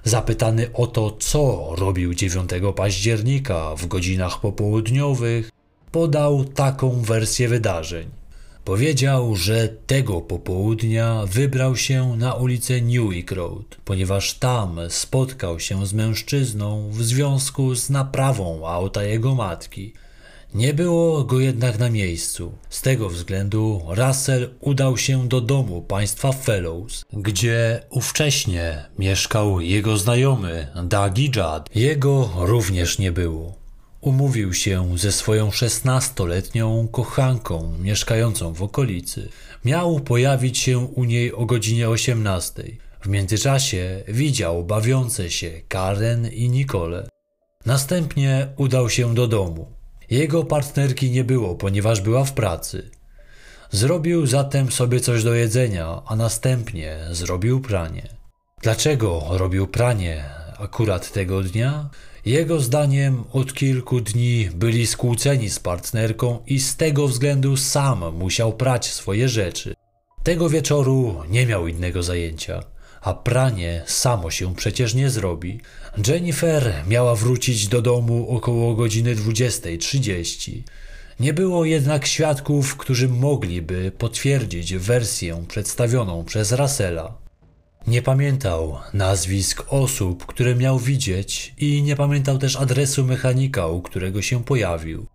Zapytany 0.05 0.73
o 0.73 0.87
to, 0.87 1.11
co 1.11 1.73
robił 1.77 2.15
9 2.15 2.51
października 2.77 3.77
w 3.77 3.87
godzinach 3.87 4.41
popołudniowych, 4.41 5.51
podał 5.93 6.45
taką 6.45 7.01
wersję 7.03 7.49
wydarzeń. 7.49 8.09
Powiedział, 8.65 9.37
że 9.37 9.69
tego 9.69 10.21
popołudnia 10.21 11.25
wybrał 11.27 11.77
się 11.77 12.17
na 12.17 12.35
ulicę 12.35 12.81
Newick 12.81 13.33
Road, 13.33 13.77
ponieważ 13.85 14.35
tam 14.35 14.81
spotkał 14.89 15.61
się 15.61 15.87
z 15.87 15.93
mężczyzną 15.93 16.91
w 16.91 17.03
związku 17.03 17.75
z 17.75 17.91
naprawą 17.91 18.69
auta 18.69 19.03
jego 19.03 19.35
matki. 19.35 19.93
Nie 20.55 20.75
było 20.75 21.25
go 21.25 21.41
jednak 21.41 21.79
na 21.79 21.91
miejscu. 21.91 22.53
Z 22.71 22.83
tego 22.83 23.09
względu 23.09 23.83
Russell 23.89 24.51
udał 24.61 24.99
się 24.99 25.29
do 25.29 25.41
domu 25.41 25.83
państwa 25.83 26.33
Fellows, 26.33 27.05
gdzie 27.13 27.81
ówcześnie 27.91 28.85
mieszkał 28.99 29.61
jego 29.61 29.97
znajomy 29.97 30.67
Dougie 30.85 31.25
Judd. 31.25 31.77
Jego 31.77 32.31
również 32.37 32.99
nie 32.99 33.13
było 33.13 33.64
umówił 34.05 34.55
się 34.55 34.99
ze 34.99 35.13
swoją 35.13 35.51
szesnastoletnią 35.51 36.89
kochanką 36.89 37.79
mieszkającą 37.79 38.53
w 38.53 38.63
okolicy. 38.63 39.29
Miał 39.65 40.01
pojawić 40.01 40.59
się 40.59 40.79
u 40.79 41.05
niej 41.05 41.33
o 41.33 41.47
godzinie 41.47 41.89
18. 41.89 42.63
W 43.01 43.09
międzyczasie 43.09 44.05
widział 44.09 44.65
bawiące 44.65 45.31
się 45.31 45.51
Karen 45.69 46.27
i 46.27 46.49
Nicole. 46.49 47.09
Następnie 47.67 48.49
udał 48.57 48.91
się 48.91 49.15
do 49.15 49.27
domu. 49.27 49.73
Jego 50.11 50.45
partnerki 50.45 51.11
nie 51.11 51.25
było, 51.25 51.55
ponieważ 51.55 52.01
była 52.01 52.25
w 52.25 52.33
pracy. 52.33 52.91
Zrobił 53.71 54.27
zatem 54.27 54.73
sobie 54.73 55.01
coś 55.01 55.25
do 55.25 55.35
jedzenia, 55.35 56.03
a 56.07 56.17
następnie 56.17 56.99
zrobił 57.11 57.61
pranie. 57.61 58.09
Dlaczego 58.63 59.25
robił 59.31 59.67
pranie 59.67 60.25
akurat 60.59 61.13
tego 61.13 61.43
dnia? 61.43 61.91
Jego 62.27 62.61
zdaniem 62.61 63.25
od 63.33 63.55
kilku 63.55 64.01
dni 64.01 64.49
byli 64.55 64.87
skłóceni 64.87 65.51
z 65.51 65.59
partnerką 65.59 66.39
i 66.47 66.61
z 66.61 66.77
tego 66.77 67.09
względu 67.09 67.57
sam 67.57 68.15
musiał 68.15 68.53
prać 68.53 68.87
swoje 68.87 69.29
rzeczy. 69.29 69.75
Tego 70.23 70.51
wieczoru 70.51 71.23
nie 71.31 71.47
miał 71.47 71.69
innego 71.69 72.03
zajęcia, 72.03 72.63
a 73.01 73.15
pranie 73.15 73.83
samo 73.87 74.31
się 74.31 74.55
przecież 74.55 74.95
nie 74.95 75.11
zrobi. 75.11 75.61
Jennifer 76.09 76.75
miała 76.89 77.15
wrócić 77.15 77.69
do 77.69 77.83
domu 77.83 78.27
około 78.29 78.75
godziny 78.75 79.17
20.30. 79.17 80.63
Nie 81.21 81.33
było 81.33 81.65
jednak 81.65 82.07
świadków, 82.07 82.77
którzy 82.77 83.09
mogliby 83.09 83.93
potwierdzić 83.99 84.75
wersję 84.75 85.45
przedstawioną 85.49 86.25
przez 86.25 86.53
Russella. 86.53 87.24
Nie 87.87 88.03
pamiętał 88.03 88.79
nazwisk 88.95 89.65
osób, 89.69 90.27
które 90.27 90.55
miał 90.55 90.79
widzieć 90.79 91.55
i 91.59 91.83
nie 91.83 91.97
pamiętał 91.97 92.39
też 92.39 92.57
adresu 92.57 93.05
mechanika, 93.05 93.67
u 93.67 93.83
którego 93.83 94.23
się 94.23 94.45
pojawił. 94.45 95.07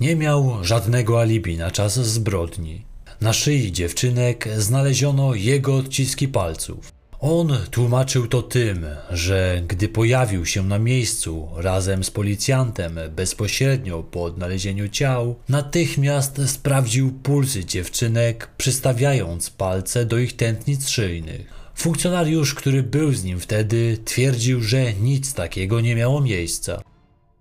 Nie 0.00 0.16
miał 0.16 0.64
żadnego 0.64 1.20
alibi 1.20 1.56
na 1.56 1.70
czas 1.70 1.94
zbrodni. 1.94 2.84
Na 3.20 3.32
szyi 3.32 3.72
dziewczynek 3.72 4.48
znaleziono 4.56 5.34
jego 5.34 5.76
odciski 5.76 6.28
palców. 6.28 6.92
On 7.20 7.58
tłumaczył 7.70 8.26
to 8.26 8.42
tym, 8.42 8.86
że 9.10 9.62
gdy 9.68 9.88
pojawił 9.88 10.46
się 10.46 10.62
na 10.62 10.78
miejscu 10.78 11.48
razem 11.56 12.04
z 12.04 12.10
policjantem 12.10 12.98
bezpośrednio 13.16 14.02
po 14.02 14.24
odnalezieniu 14.24 14.88
ciał, 14.88 15.36
natychmiast 15.48 16.40
sprawdził 16.46 17.12
pulsy 17.12 17.64
dziewczynek, 17.64 18.48
przystawiając 18.56 19.50
palce 19.50 20.06
do 20.06 20.18
ich 20.18 20.36
tętnic 20.36 20.88
szyjnych. 20.88 21.57
Funkcjonariusz, 21.78 22.54
który 22.54 22.82
był 22.82 23.12
z 23.12 23.24
nim 23.24 23.40
wtedy, 23.40 23.98
twierdził, 24.04 24.62
że 24.62 24.94
nic 24.94 25.34
takiego 25.34 25.80
nie 25.80 25.94
miało 25.94 26.20
miejsca. 26.20 26.82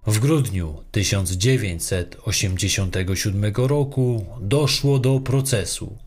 W 0.07 0.19
grudniu 0.19 0.83
1987 0.91 3.53
roku 3.55 4.25
doszło 4.41 4.99
do 4.99 5.19
procesu. 5.19 5.97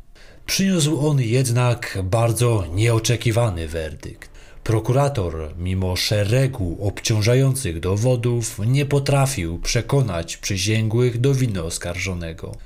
Przyniósł 0.47 1.09
on 1.09 1.21
jednak 1.21 1.99
bardzo 2.05 2.65
nieoczekiwany 2.75 3.69
werdykt. 3.69 4.31
Prokurator, 4.65 5.55
mimo 5.59 5.97
szeregu 5.97 6.79
obciążających 6.81 7.81
dowodów, 7.81 8.61
nie 8.67 8.87
potrafił 8.87 9.59
przekonać 9.59 10.37
przysięgłych 10.37 11.21
do 11.21 11.35
winy 11.35 11.63
oskarżonego. 11.63 12.57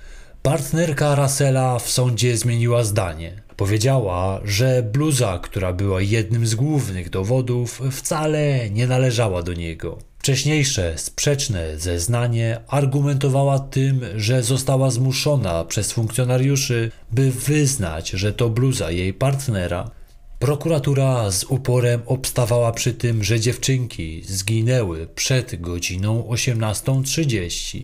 Partnerka 0.43 1.15
Russella 1.15 1.79
w 1.79 1.91
sądzie 1.91 2.37
zmieniła 2.37 2.85
zdanie. 2.85 3.44
Powiedziała, 3.57 4.41
że 4.45 4.83
bluza, 4.83 5.39
która 5.43 5.73
była 5.73 6.03
jednym 6.03 6.47
z 6.47 6.55
głównych 6.55 7.11
dowodów, 7.11 7.81
wcale 7.91 8.71
nie 8.71 8.87
należała 8.87 9.43
do 9.43 9.53
niego. 9.53 9.99
Wcześniejsze 10.19 10.95
sprzeczne 10.97 11.79
zeznanie 11.79 12.61
argumentowała 12.69 13.59
tym, 13.59 14.01
że 14.17 14.43
została 14.43 14.91
zmuszona 14.91 15.65
przez 15.65 15.93
funkcjonariuszy, 15.93 16.91
by 17.13 17.31
wyznać, 17.31 18.11
że 18.11 18.33
to 18.33 18.51
bluza 18.51 18.91
jej 18.91 19.15
partnera. 19.15 19.91
Prokuratura 20.39 21.31
z 21.31 21.45
uporem 21.45 22.03
obstawała 22.07 22.73
przy 22.73 22.95
tym, 22.95 23.25
że 23.25 23.41
dziewczynki 23.41 24.23
zginęły 24.25 25.07
przed 25.15 25.61
godziną 25.61 26.23
18.30. 26.23 27.81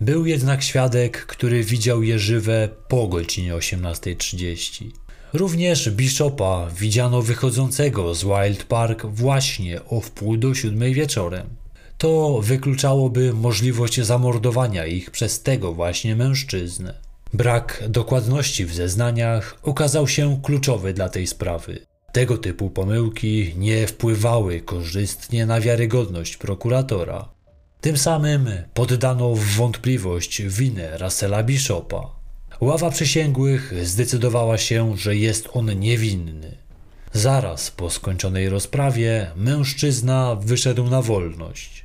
Był 0.00 0.26
jednak 0.26 0.62
świadek, 0.62 1.26
który 1.26 1.64
widział 1.64 2.02
je 2.02 2.18
żywe 2.18 2.68
po 2.88 3.08
godzinie 3.08 3.54
18.30. 3.54 5.05
Również 5.32 5.90
Bishopa 5.90 6.68
widziano 6.78 7.22
wychodzącego 7.22 8.14
z 8.14 8.24
Wild 8.24 8.64
Park 8.64 9.06
właśnie 9.06 9.84
o 9.84 10.00
wpół 10.00 10.36
do 10.36 10.54
siódmej 10.54 10.94
wieczorem. 10.94 11.46
To 11.98 12.40
wykluczałoby 12.42 13.32
możliwość 13.32 14.00
zamordowania 14.00 14.86
ich 14.86 15.10
przez 15.10 15.42
tego 15.42 15.72
właśnie 15.72 16.16
mężczyznę. 16.16 16.94
Brak 17.34 17.82
dokładności 17.88 18.64
w 18.64 18.74
zeznaniach 18.74 19.58
okazał 19.62 20.08
się 20.08 20.40
kluczowy 20.42 20.94
dla 20.94 21.08
tej 21.08 21.26
sprawy. 21.26 21.86
Tego 22.12 22.38
typu 22.38 22.70
pomyłki 22.70 23.54
nie 23.56 23.86
wpływały 23.86 24.60
korzystnie 24.60 25.46
na 25.46 25.60
wiarygodność 25.60 26.36
prokuratora. 26.36 27.28
Tym 27.80 27.98
samym 27.98 28.48
poddano 28.74 29.34
w 29.34 29.44
wątpliwość 29.44 30.42
winę 30.42 30.98
Russella 30.98 31.42
Bishopa. 31.42 32.16
Ława 32.60 32.90
przysięgłych 32.90 33.86
zdecydowała 33.86 34.58
się, 34.58 34.96
że 34.96 35.16
jest 35.16 35.48
on 35.52 35.78
niewinny. 35.78 36.56
Zaraz 37.12 37.70
po 37.70 37.90
skończonej 37.90 38.48
rozprawie 38.48 39.30
mężczyzna 39.36 40.36
wyszedł 40.40 40.90
na 40.90 41.02
wolność. 41.02 41.84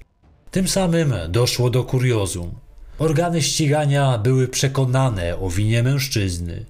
Tym 0.52 0.68
samym 0.68 1.14
doszło 1.30 1.70
do 1.70 1.84
kuriozum. 1.84 2.56
Organy 3.00 3.42
ścigania 3.42 4.18
były 4.18 4.48
przekonane 4.48 5.40
o 5.40 5.50
winie 5.50 5.84
mężczyzny. 5.84 6.66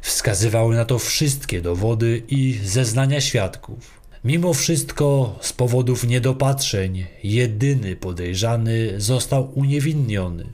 Wskazywały 0.00 0.76
na 0.76 0.84
to 0.84 0.98
wszystkie 0.98 1.60
dowody 1.60 2.22
i 2.28 2.60
zeznania 2.64 3.20
świadków. 3.20 4.00
Mimo 4.24 4.54
wszystko, 4.54 5.38
z 5.40 5.52
powodów 5.52 6.04
niedopatrzeń, 6.04 7.06
jedyny 7.24 7.96
podejrzany 7.96 9.00
został 9.00 9.52
uniewinniony. 9.54 10.44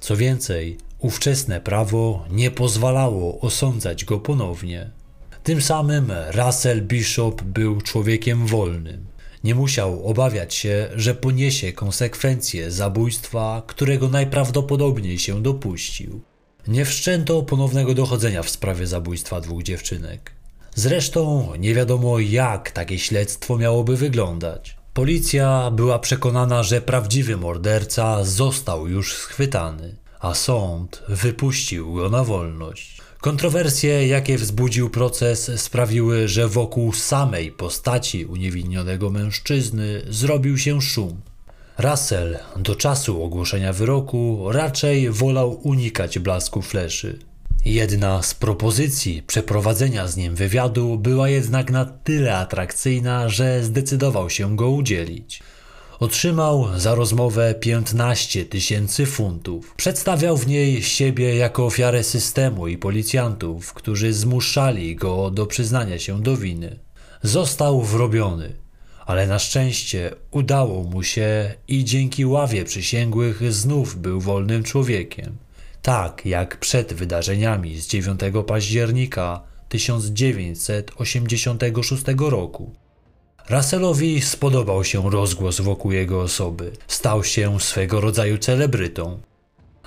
Co 0.00 0.16
więcej, 0.16 0.78
ówczesne 1.04 1.60
prawo 1.60 2.24
nie 2.30 2.50
pozwalało 2.50 3.40
osądzać 3.40 4.04
go 4.04 4.20
ponownie. 4.20 4.90
Tym 5.42 5.62
samym 5.62 6.12
Russell 6.30 6.82
Bishop 6.82 7.42
był 7.42 7.80
człowiekiem 7.80 8.46
wolnym. 8.46 9.06
Nie 9.44 9.54
musiał 9.54 10.06
obawiać 10.06 10.54
się, 10.54 10.88
że 10.96 11.14
poniesie 11.14 11.72
konsekwencje 11.72 12.70
zabójstwa, 12.70 13.62
którego 13.66 14.08
najprawdopodobniej 14.08 15.18
się 15.18 15.42
dopuścił. 15.42 16.20
Nie 16.68 16.84
wszczęto 16.84 17.42
ponownego 17.42 17.94
dochodzenia 17.94 18.42
w 18.42 18.50
sprawie 18.50 18.86
zabójstwa 18.86 19.40
dwóch 19.40 19.62
dziewczynek. 19.62 20.32
Zresztą 20.74 21.52
nie 21.58 21.74
wiadomo, 21.74 22.18
jak 22.18 22.70
takie 22.70 22.98
śledztwo 22.98 23.58
miałoby 23.58 23.96
wyglądać. 23.96 24.76
Policja 24.94 25.70
była 25.70 25.98
przekonana, 25.98 26.62
że 26.62 26.80
prawdziwy 26.80 27.36
morderca 27.36 28.24
został 28.24 28.88
już 28.88 29.14
schwytany, 29.14 30.03
a 30.24 30.34
sąd 30.34 31.02
wypuścił 31.08 31.94
go 31.94 32.10
na 32.10 32.24
wolność. 32.24 33.00
Kontrowersje, 33.20 34.06
jakie 34.06 34.38
wzbudził 34.38 34.90
proces, 34.90 35.50
sprawiły, 35.56 36.28
że 36.28 36.48
wokół 36.48 36.92
samej 36.92 37.52
postaci 37.52 38.24
uniewinnionego 38.24 39.10
mężczyzny 39.10 40.02
zrobił 40.08 40.58
się 40.58 40.82
szum. 40.82 41.20
Russell 41.78 42.38
do 42.56 42.76
czasu 42.76 43.22
ogłoszenia 43.22 43.72
wyroku 43.72 44.52
raczej 44.52 45.10
wolał 45.10 45.60
unikać 45.62 46.18
blasku 46.18 46.62
fleszy. 46.62 47.18
Jedna 47.64 48.22
z 48.22 48.34
propozycji 48.34 49.22
przeprowadzenia 49.26 50.08
z 50.08 50.16
nim 50.16 50.34
wywiadu 50.34 50.98
była 50.98 51.28
jednak 51.28 51.70
na 51.70 51.84
tyle 51.84 52.36
atrakcyjna, 52.38 53.28
że 53.28 53.64
zdecydował 53.64 54.30
się 54.30 54.56
go 54.56 54.70
udzielić. 54.70 55.42
Otrzymał 56.00 56.68
za 56.76 56.94
rozmowę 56.94 57.54
15 57.54 58.44
tysięcy 58.44 59.06
funtów. 59.06 59.74
Przedstawiał 59.76 60.36
w 60.36 60.46
niej 60.46 60.82
siebie 60.82 61.36
jako 61.36 61.66
ofiarę 61.66 62.04
systemu 62.04 62.68
i 62.68 62.78
policjantów, 62.78 63.72
którzy 63.72 64.12
zmuszali 64.12 64.96
go 64.96 65.30
do 65.30 65.46
przyznania 65.46 65.98
się 65.98 66.22
do 66.22 66.36
winy. 66.36 66.78
Został 67.22 67.82
wrobiony, 67.82 68.52
ale 69.06 69.26
na 69.26 69.38
szczęście 69.38 70.10
udało 70.30 70.82
mu 70.82 71.02
się 71.02 71.54
i 71.68 71.84
dzięki 71.84 72.26
ławie 72.26 72.64
przysięgłych 72.64 73.52
znów 73.52 73.96
był 73.96 74.20
wolnym 74.20 74.62
człowiekiem. 74.62 75.36
Tak 75.82 76.26
jak 76.26 76.60
przed 76.60 76.92
wydarzeniami 76.92 77.80
z 77.80 77.86
9 77.86 78.20
października 78.46 79.40
1986 79.68 82.04
roku. 82.18 82.83
Russellowi 83.50 84.20
spodobał 84.20 84.84
się 84.84 85.10
rozgłos 85.10 85.60
wokół 85.60 85.92
jego 85.92 86.22
osoby. 86.22 86.72
Stał 86.88 87.24
się 87.24 87.60
swego 87.60 88.00
rodzaju 88.00 88.38
celebrytą. 88.38 89.20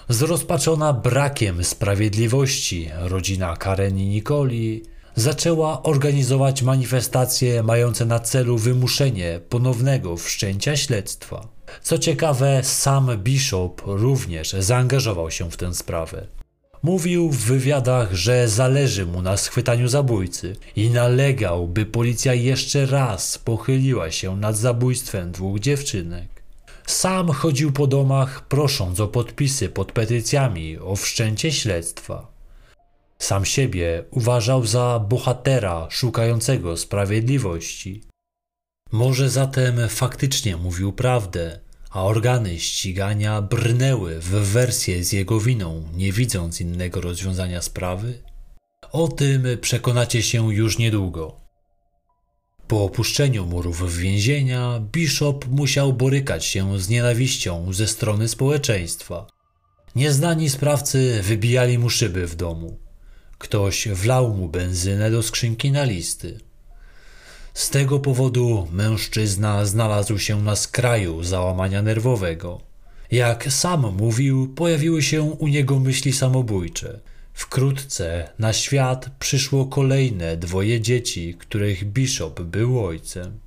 Zrozpaczona 0.10 0.94
brakiem 0.94 1.64
sprawiedliwości, 1.64 2.90
rodzina 3.00 3.56
Karen 3.56 3.98
i 3.98 4.06
Nicoli 4.06 4.84
zaczęła 5.16 5.84
organizować 5.84 6.62
manifestacje 6.62 7.64
mające 7.64 8.06
na 8.06 8.20
celu 8.20 8.58
wymuszenie 8.58 9.40
ponownego 9.50 10.18
wszczęcia 10.18 10.76
śledztwa. 10.76 11.48
Co 11.82 11.98
ciekawe, 11.98 12.60
sam 12.64 13.18
Bishop 13.18 13.82
również 13.86 14.52
zaangażował 14.52 15.32
się 15.32 15.52
w 15.52 15.58
tę 15.58 15.74
sprawę. 15.74 16.28
Mówił 16.88 17.30
w 17.30 17.38
wywiadach, 17.38 18.14
że 18.14 18.50
zależy 18.50 19.06
mu 19.06 19.22
na 19.22 19.38
schwytaniu 19.38 19.88
zabójcy 19.88 20.56
i 20.76 20.90
nalegał, 20.90 21.68
by 21.68 21.86
policja 21.86 22.34
jeszcze 22.34 22.86
raz 22.86 23.38
pochyliła 23.38 24.12
się 24.12 24.38
nad 24.38 24.58
zabójstwem 24.58 25.32
dwóch 25.32 25.60
dziewczynek. 25.60 26.44
Sam 26.86 27.30
chodził 27.30 27.72
po 27.72 27.88
domach, 27.88 28.48
prosząc 28.48 29.00
o 29.00 29.08
podpisy 29.08 29.70
pod 29.70 29.92
petycjami 29.92 30.78
o 30.78 30.96
wszczęcie 30.96 31.52
śledztwa. 31.52 32.28
Sam 33.20 33.46
siebie 33.46 34.04
uważał 34.12 34.66
za 34.66 35.06
bohatera 35.10 35.88
szukającego 35.90 36.78
sprawiedliwości. 36.78 38.04
Może 38.92 39.30
zatem 39.30 39.90
faktycznie 39.90 40.58
mówił 40.58 40.94
prawdę, 40.94 41.60
a 41.90 42.04
organy 42.04 42.60
ścigania 42.60 43.42
brnęły 43.42 44.20
w 44.20 44.30
wersję 44.30 45.04
z 45.04 45.12
jego 45.12 45.40
winą, 45.40 45.84
nie 45.96 46.12
widząc 46.12 46.62
innego 46.62 47.02
rozwiązania 47.02 47.62
sprawy? 47.62 48.24
O 48.92 49.08
tym 49.08 49.44
przekonacie 49.62 50.24
się 50.24 50.54
już 50.54 50.78
niedługo. 50.78 51.48
Po 52.68 52.84
opuszczeniu 52.84 53.46
murów 53.46 53.98
więzienia, 53.98 54.80
Bishop 54.92 55.48
musiał 55.48 55.94
borykać 55.94 56.46
się 56.46 56.80
z 56.80 56.90
nienawiścią 56.90 57.74
ze 57.74 57.88
strony 57.88 58.28
społeczeństwa. 58.28 59.28
Nieznani 59.96 60.50
sprawcy 60.50 61.20
wybijali 61.24 61.80
mu 61.80 61.90
szyby 61.90 62.28
w 62.28 62.36
domu. 62.36 62.80
Ktoś 63.38 63.88
wlał 63.88 64.34
mu 64.34 64.50
benzynę 64.50 65.12
do 65.12 65.24
skrzynki 65.24 65.72
na 65.72 65.84
listy. 65.84 66.40
Z 67.58 67.70
tego 67.70 68.00
powodu 68.00 68.68
mężczyzna 68.72 69.66
znalazł 69.66 70.18
się 70.18 70.42
na 70.42 70.56
skraju 70.56 71.24
załamania 71.24 71.82
nerwowego. 71.82 72.62
Jak 73.12 73.54
sam 73.54 73.96
mówił, 73.96 74.48
pojawiły 74.48 75.02
się 75.02 75.24
u 75.24 75.48
niego 75.48 75.80
myśli 75.80 76.14
samobójcze. 76.14 77.00
Wkrótce 77.34 78.30
na 78.40 78.54
świat 78.54 79.10
przyszło 79.20 79.66
kolejne 79.66 80.38
dwoje 80.38 80.82
dzieci, 80.82 81.36
których 81.40 81.86
Bishop 81.86 82.42
był 82.42 82.86
ojcem. 82.86 83.40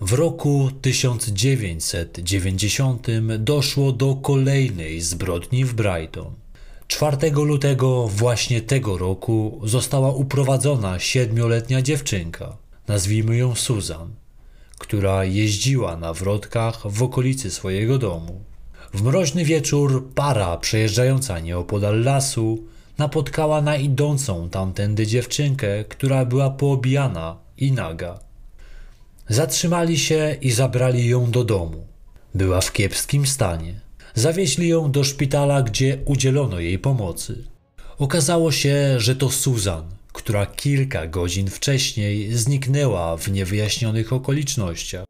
W 0.00 0.12
roku 0.12 0.70
1990 0.82 3.06
doszło 3.38 3.92
do 3.92 4.14
kolejnej 4.14 5.00
zbrodni 5.00 5.64
w 5.64 5.74
Brighton. 5.74 6.34
4 6.88 7.30
lutego 7.30 8.08
właśnie 8.08 8.62
tego 8.62 8.98
roku 8.98 9.60
została 9.64 10.12
uprowadzona 10.12 10.98
siedmioletnia 10.98 11.82
dziewczynka 11.82 12.63
nazwijmy 12.88 13.36
ją 13.36 13.54
Susan, 13.54 14.14
która 14.78 15.24
jeździła 15.24 15.96
na 15.96 16.12
wrotkach 16.12 16.82
w 16.84 17.02
okolicy 17.02 17.50
swojego 17.50 17.98
domu. 17.98 18.40
W 18.94 19.02
mroźny 19.02 19.44
wieczór 19.44 20.08
para 20.14 20.56
przejeżdżająca 20.56 21.40
nieopodal 21.40 22.02
lasu 22.02 22.64
napotkała 22.98 23.62
na 23.62 23.76
idącą 23.76 24.48
tamtędy 24.48 25.06
dziewczynkę, 25.06 25.84
która 25.84 26.24
była 26.24 26.50
poobijana 26.50 27.36
i 27.58 27.72
naga. 27.72 28.18
Zatrzymali 29.28 29.98
się 29.98 30.36
i 30.40 30.50
zabrali 30.50 31.08
ją 31.08 31.30
do 31.30 31.44
domu. 31.44 31.86
Była 32.34 32.60
w 32.60 32.72
kiepskim 32.72 33.26
stanie. 33.26 33.80
Zawieźli 34.14 34.68
ją 34.68 34.90
do 34.90 35.04
szpitala, 35.04 35.62
gdzie 35.62 35.98
udzielono 36.04 36.60
jej 36.60 36.78
pomocy. 36.78 37.44
Okazało 37.98 38.52
się, 38.52 39.00
że 39.00 39.16
to 39.16 39.30
Susan, 39.30 39.84
która 40.14 40.46
kilka 40.46 41.06
godzin 41.06 41.50
wcześniej 41.50 42.32
zniknęła 42.32 43.16
w 43.16 43.28
niewyjaśnionych 43.28 44.12
okolicznościach. 44.12 45.04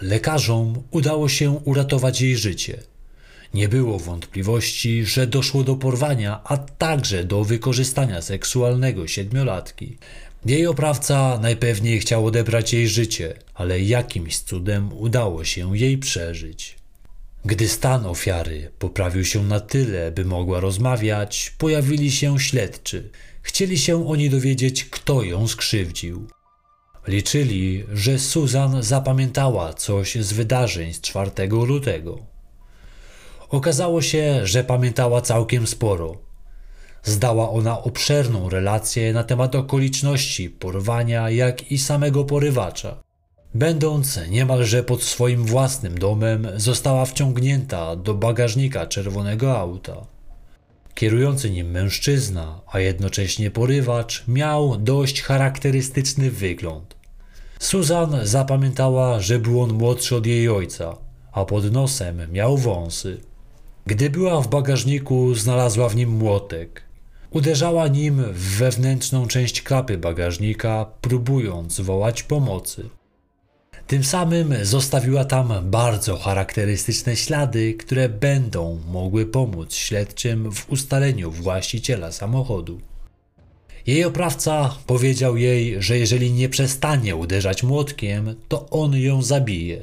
Lekarzom 0.00 0.82
udało 0.90 1.28
się 1.28 1.50
uratować 1.50 2.20
jej 2.20 2.36
życie. 2.36 2.78
Nie 3.54 3.68
było 3.68 3.98
wątpliwości, 3.98 5.04
że 5.04 5.26
doszło 5.26 5.64
do 5.64 5.76
porwania, 5.76 6.40
a 6.44 6.56
także 6.56 7.24
do 7.24 7.44
wykorzystania 7.44 8.22
seksualnego 8.22 9.06
siedmiolatki. 9.06 9.96
Jej 10.46 10.66
oprawca 10.66 11.38
najpewniej 11.42 12.00
chciał 12.00 12.26
odebrać 12.26 12.72
jej 12.72 12.88
życie, 12.88 13.34
ale 13.54 13.80
jakimś 13.80 14.38
cudem 14.38 14.92
udało 14.92 15.44
się 15.44 15.76
jej 15.78 15.98
przeżyć. 15.98 16.76
Gdy 17.44 17.68
stan 17.68 18.06
ofiary 18.06 18.70
poprawił 18.78 19.24
się 19.24 19.44
na 19.44 19.60
tyle, 19.60 20.12
by 20.12 20.24
mogła 20.24 20.60
rozmawiać, 20.60 21.54
pojawili 21.58 22.10
się 22.10 22.40
śledczy. 22.40 23.10
Chcieli 23.42 23.78
się 23.78 24.08
oni 24.08 24.30
dowiedzieć, 24.30 24.84
kto 24.84 25.22
ją 25.22 25.48
skrzywdził. 25.48 26.26
Liczyli, 27.06 27.84
że 27.92 28.18
Susan 28.18 28.82
zapamiętała 28.82 29.72
coś 29.72 30.14
z 30.14 30.32
wydarzeń 30.32 30.94
z 30.94 31.00
4 31.00 31.30
lutego. 31.48 32.18
Okazało 33.48 34.02
się, 34.02 34.46
że 34.46 34.64
pamiętała 34.64 35.20
całkiem 35.20 35.66
sporo. 35.66 36.16
Zdała 37.02 37.50
ona 37.50 37.82
obszerną 37.82 38.48
relację 38.48 39.12
na 39.12 39.24
temat 39.24 39.54
okoliczności 39.54 40.50
porwania, 40.50 41.30
jak 41.30 41.72
i 41.72 41.78
samego 41.78 42.24
porywacza. 42.24 43.02
Będąc 43.54 44.20
niemalże 44.30 44.82
pod 44.82 45.02
swoim 45.02 45.44
własnym 45.44 45.98
domem, 45.98 46.48
została 46.56 47.04
wciągnięta 47.04 47.96
do 47.96 48.14
bagażnika 48.14 48.86
czerwonego 48.86 49.58
auta. 49.58 50.06
Kierujący 50.98 51.50
nim 51.50 51.70
mężczyzna, 51.70 52.60
a 52.72 52.80
jednocześnie 52.80 53.50
porywacz, 53.50 54.24
miał 54.28 54.76
dość 54.78 55.22
charakterystyczny 55.22 56.30
wygląd. 56.30 56.96
Susan 57.58 58.16
zapamiętała, 58.22 59.20
że 59.20 59.38
był 59.38 59.62
on 59.62 59.72
młodszy 59.72 60.16
od 60.16 60.26
jej 60.26 60.48
ojca, 60.48 60.96
a 61.32 61.44
pod 61.44 61.72
nosem 61.72 62.32
miał 62.32 62.56
wąsy. 62.56 63.20
Gdy 63.86 64.10
była 64.10 64.40
w 64.40 64.48
bagażniku, 64.48 65.34
znalazła 65.34 65.88
w 65.88 65.96
nim 65.96 66.10
młotek. 66.10 66.82
Uderzała 67.30 67.88
nim 67.88 68.24
w 68.32 68.58
wewnętrzną 68.58 69.26
część 69.26 69.62
klapy 69.62 69.98
bagażnika, 69.98 70.86
próbując 71.00 71.80
wołać 71.80 72.22
pomocy. 72.22 72.88
Tym 73.88 74.04
samym 74.04 74.54
zostawiła 74.62 75.24
tam 75.24 75.52
bardzo 75.62 76.16
charakterystyczne 76.16 77.16
ślady, 77.16 77.74
które 77.74 78.08
będą 78.08 78.78
mogły 78.88 79.26
pomóc 79.26 79.74
śledczym 79.74 80.52
w 80.52 80.70
ustaleniu 80.70 81.30
właściciela 81.30 82.12
samochodu. 82.12 82.80
Jej 83.86 84.04
oprawca 84.04 84.76
powiedział 84.86 85.36
jej, 85.36 85.82
że 85.82 85.98
jeżeli 85.98 86.32
nie 86.32 86.48
przestanie 86.48 87.16
uderzać 87.16 87.62
młotkiem, 87.62 88.34
to 88.48 88.70
on 88.70 88.96
ją 88.96 89.22
zabije. 89.22 89.82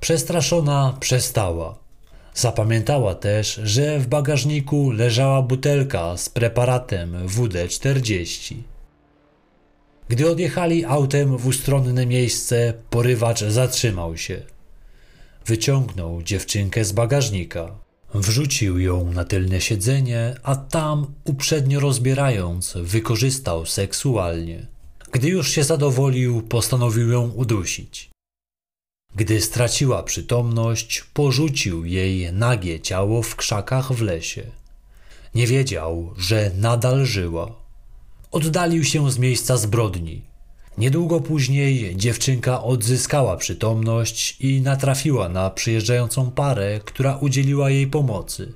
Przestraszona 0.00 0.96
przestała. 1.00 1.78
Zapamiętała 2.34 3.14
też, 3.14 3.60
że 3.64 3.98
w 3.98 4.06
bagażniku 4.06 4.90
leżała 4.90 5.42
butelka 5.42 6.16
z 6.16 6.28
preparatem 6.28 7.26
WD-40. 7.26 8.54
Gdy 10.08 10.30
odjechali 10.30 10.84
autem 10.84 11.36
w 11.36 11.46
ustronne 11.46 12.06
miejsce, 12.06 12.74
porywacz 12.90 13.44
zatrzymał 13.44 14.16
się. 14.16 14.42
Wyciągnął 15.46 16.22
dziewczynkę 16.22 16.84
z 16.84 16.92
bagażnika. 16.92 17.78
Wrzucił 18.14 18.78
ją 18.78 19.12
na 19.12 19.24
tylne 19.24 19.60
siedzenie, 19.60 20.34
a 20.42 20.56
tam, 20.56 21.06
uprzednio 21.24 21.80
rozbierając, 21.80 22.74
wykorzystał 22.82 23.66
seksualnie. 23.66 24.66
Gdy 25.12 25.28
już 25.28 25.50
się 25.50 25.64
zadowolił, 25.64 26.42
postanowił 26.42 27.10
ją 27.10 27.30
udusić. 27.30 28.10
Gdy 29.14 29.40
straciła 29.40 30.02
przytomność, 30.02 31.04
porzucił 31.14 31.84
jej 31.84 32.32
nagie 32.32 32.80
ciało 32.80 33.22
w 33.22 33.36
krzakach 33.36 33.92
w 33.92 34.02
lesie. 34.02 34.42
Nie 35.34 35.46
wiedział, 35.46 36.14
że 36.16 36.50
nadal 36.54 37.06
żyła. 37.06 37.67
Oddalił 38.30 38.84
się 38.84 39.10
z 39.10 39.18
miejsca 39.18 39.56
zbrodni. 39.56 40.22
Niedługo 40.78 41.20
później 41.20 41.96
dziewczynka 41.96 42.62
odzyskała 42.62 43.36
przytomność 43.36 44.36
i 44.40 44.60
natrafiła 44.60 45.28
na 45.28 45.50
przyjeżdżającą 45.50 46.30
parę, 46.30 46.80
która 46.84 47.16
udzieliła 47.16 47.70
jej 47.70 47.86
pomocy. 47.86 48.52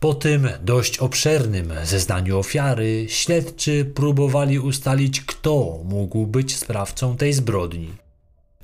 Po 0.00 0.14
tym 0.14 0.48
dość 0.62 0.98
obszernym 0.98 1.72
zeznaniu 1.84 2.38
ofiary, 2.38 3.06
śledczy 3.08 3.84
próbowali 3.84 4.58
ustalić, 4.58 5.20
kto 5.20 5.80
mógł 5.84 6.26
być 6.26 6.56
sprawcą 6.56 7.16
tej 7.16 7.32
zbrodni. 7.32 7.88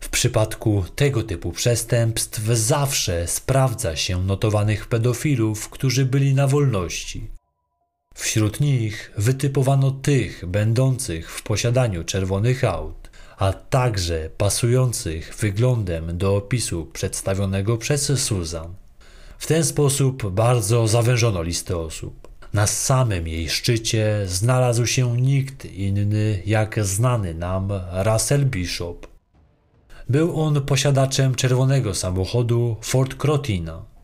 W 0.01 0.09
przypadku 0.09 0.85
tego 0.95 1.23
typu 1.23 1.53
przestępstw 1.53 2.41
zawsze 2.53 3.27
sprawdza 3.27 3.97
się 3.97 4.23
notowanych 4.23 4.87
pedofilów, 4.87 5.69
którzy 5.69 6.05
byli 6.05 6.35
na 6.35 6.47
wolności. 6.47 7.36
Wśród 8.17 8.61
nich 8.61 9.13
wytypowano 9.17 9.91
tych 9.91 10.47
będących 10.47 11.31
w 11.31 11.43
posiadaniu 11.43 12.05
czerwonych 12.05 12.65
aut, 12.65 13.11
a 13.39 13.53
także 13.53 14.31
pasujących 14.37 15.35
wyglądem 15.41 16.19
do 16.19 16.37
opisu 16.37 16.87
przedstawionego 16.93 17.77
przez 17.77 18.23
Susan. 18.23 18.75
W 19.39 19.47
ten 19.47 19.65
sposób 19.65 20.31
bardzo 20.31 20.89
zawężono 20.89 21.43
listę 21.43 21.77
osób. 21.77 22.29
Na 22.53 22.67
samym 22.67 23.29
jej 23.29 23.49
szczycie 23.49 24.23
znalazł 24.27 24.87
się 24.87 25.17
nikt 25.17 25.65
inny 25.65 26.43
jak 26.47 26.85
znany 26.85 27.35
nam 27.35 27.73
Russell 27.93 28.45
Bishop. 28.45 29.07
Był 30.09 30.41
on 30.41 30.61
posiadaczem 30.61 31.35
czerwonego 31.35 31.95
samochodu 31.95 32.77
Ford 32.81 33.15
Crotina 33.15 33.96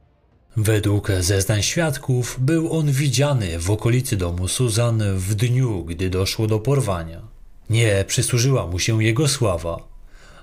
Według 0.57 1.09
zeznań 1.21 1.63
świadków 1.63 2.37
był 2.41 2.73
on 2.73 2.93
widziany 2.93 3.59
w 3.59 3.71
okolicy 3.71 4.17
domu 4.17 4.49
Susan 4.49 5.03
w 5.17 5.35
dniu, 5.35 5.85
gdy 5.85 6.11
doszło 6.11 6.47
do 6.47 6.59
porwania. 6.59 7.23
Nie 7.71 8.05
przysłużyła 8.09 8.67
mu 8.67 8.79
się 8.79 9.05
jego 9.05 9.29
sława. 9.29 9.89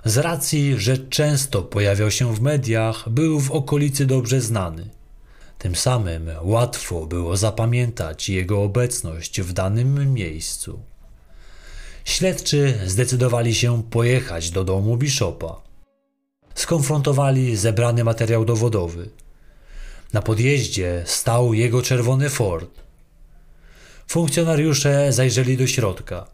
Z 0.04 0.18
racji, 0.18 0.74
że 0.78 0.98
często 0.98 1.62
pojawiał 1.62 2.10
się 2.10 2.34
w 2.34 2.40
mediach, 2.40 3.08
był 3.08 3.40
w 3.40 3.50
okolicy 3.50 4.06
dobrze 4.06 4.40
znany. 4.40 4.90
Tym 5.58 5.76
samym 5.76 6.30
łatwo 6.42 7.06
było 7.06 7.36
zapamiętać 7.36 8.28
jego 8.28 8.62
obecność 8.62 9.40
w 9.40 9.52
danym 9.52 10.14
miejscu. 10.14 10.80
Śledczy 12.04 12.78
zdecydowali 12.86 13.54
się 13.54 13.82
pojechać 13.82 14.50
do 14.50 14.64
domu 14.64 14.96
Bishopa. 14.96 15.62
Skonfrontowali 16.54 17.56
zebrany 17.56 18.04
materiał 18.04 18.44
dowodowy– 18.44 19.10
na 20.12 20.22
podjeździe 20.22 21.02
stał 21.06 21.54
jego 21.54 21.82
czerwony 21.82 22.28
Ford. 22.28 22.70
Funkcjonariusze 24.08 25.12
zajrzeli 25.12 25.56
do 25.56 25.66
środka. 25.66 26.26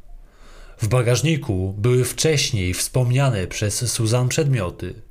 W 0.78 0.88
bagażniku 0.88 1.74
były 1.78 2.04
wcześniej 2.04 2.74
wspomniane 2.74 3.46
przez 3.46 3.92
Suzan 3.92 4.28
przedmioty. 4.28 5.02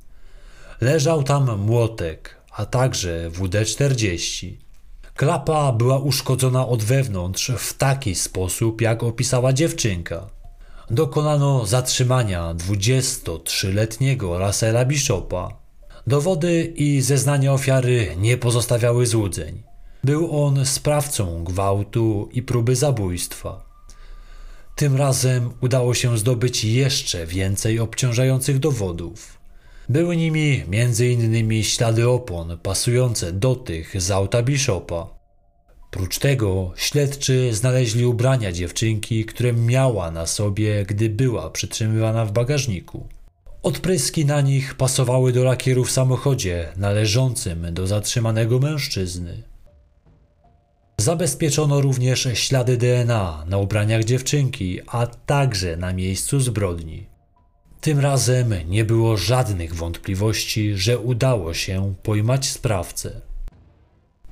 Leżał 0.80 1.22
tam 1.22 1.58
młotek, 1.58 2.36
a 2.50 2.66
także 2.66 3.30
WD-40. 3.30 4.52
Klapa 5.16 5.72
była 5.72 5.98
uszkodzona 5.98 6.68
od 6.68 6.82
wewnątrz 6.82 7.52
w 7.58 7.72
taki 7.74 8.14
sposób, 8.14 8.80
jak 8.80 9.02
opisała 9.02 9.52
dziewczynka. 9.52 10.30
Dokonano 10.90 11.66
zatrzymania 11.66 12.54
23-letniego 12.54 14.38
Russella 14.46 14.84
Bishopa. 14.84 15.65
Dowody 16.06 16.72
i 16.76 17.00
zeznania 17.00 17.52
ofiary 17.52 18.16
nie 18.18 18.36
pozostawiały 18.36 19.06
złudzeń. 19.06 19.62
Był 20.04 20.44
on 20.44 20.66
sprawcą 20.66 21.44
gwałtu 21.44 22.28
i 22.32 22.42
próby 22.42 22.76
zabójstwa. 22.76 23.66
Tym 24.76 24.96
razem 24.96 25.50
udało 25.60 25.94
się 25.94 26.18
zdobyć 26.18 26.64
jeszcze 26.64 27.26
więcej 27.26 27.80
obciążających 27.80 28.58
dowodów. 28.58 29.38
Były 29.88 30.16
nimi 30.16 30.64
m.in. 30.72 31.62
ślady 31.62 32.08
opon 32.08 32.58
pasujące 32.62 33.32
do 33.32 33.54
tych 33.54 34.02
z 34.02 34.10
auta 34.10 34.42
Bishopa. 34.42 35.16
Prócz 35.90 36.18
tego 36.18 36.72
śledczy 36.76 37.54
znaleźli 37.54 38.06
ubrania 38.06 38.52
dziewczynki, 38.52 39.24
które 39.24 39.52
miała 39.52 40.10
na 40.10 40.26
sobie, 40.26 40.84
gdy 40.84 41.08
była 41.08 41.50
przytrzymywana 41.50 42.24
w 42.24 42.32
bagażniku. 42.32 43.08
Odpryski 43.62 44.24
na 44.24 44.40
nich 44.40 44.74
pasowały 44.74 45.32
do 45.32 45.44
lakieru 45.44 45.84
w 45.84 45.90
samochodzie 45.90 46.68
należącym 46.76 47.74
do 47.74 47.86
zatrzymanego 47.86 48.58
mężczyzny. 48.58 49.42
Zabezpieczono 51.00 51.80
również 51.80 52.28
ślady 52.34 52.76
DNA 52.76 53.44
na 53.48 53.58
ubraniach 53.58 54.04
dziewczynki, 54.04 54.80
a 54.86 55.06
także 55.06 55.76
na 55.76 55.92
miejscu 55.92 56.40
zbrodni. 56.40 57.06
Tym 57.80 58.00
razem 58.00 58.54
nie 58.68 58.84
było 58.84 59.16
żadnych 59.16 59.74
wątpliwości, 59.74 60.76
że 60.76 60.98
udało 60.98 61.54
się 61.54 61.94
pojmać 62.02 62.46
sprawcę. 62.46 63.20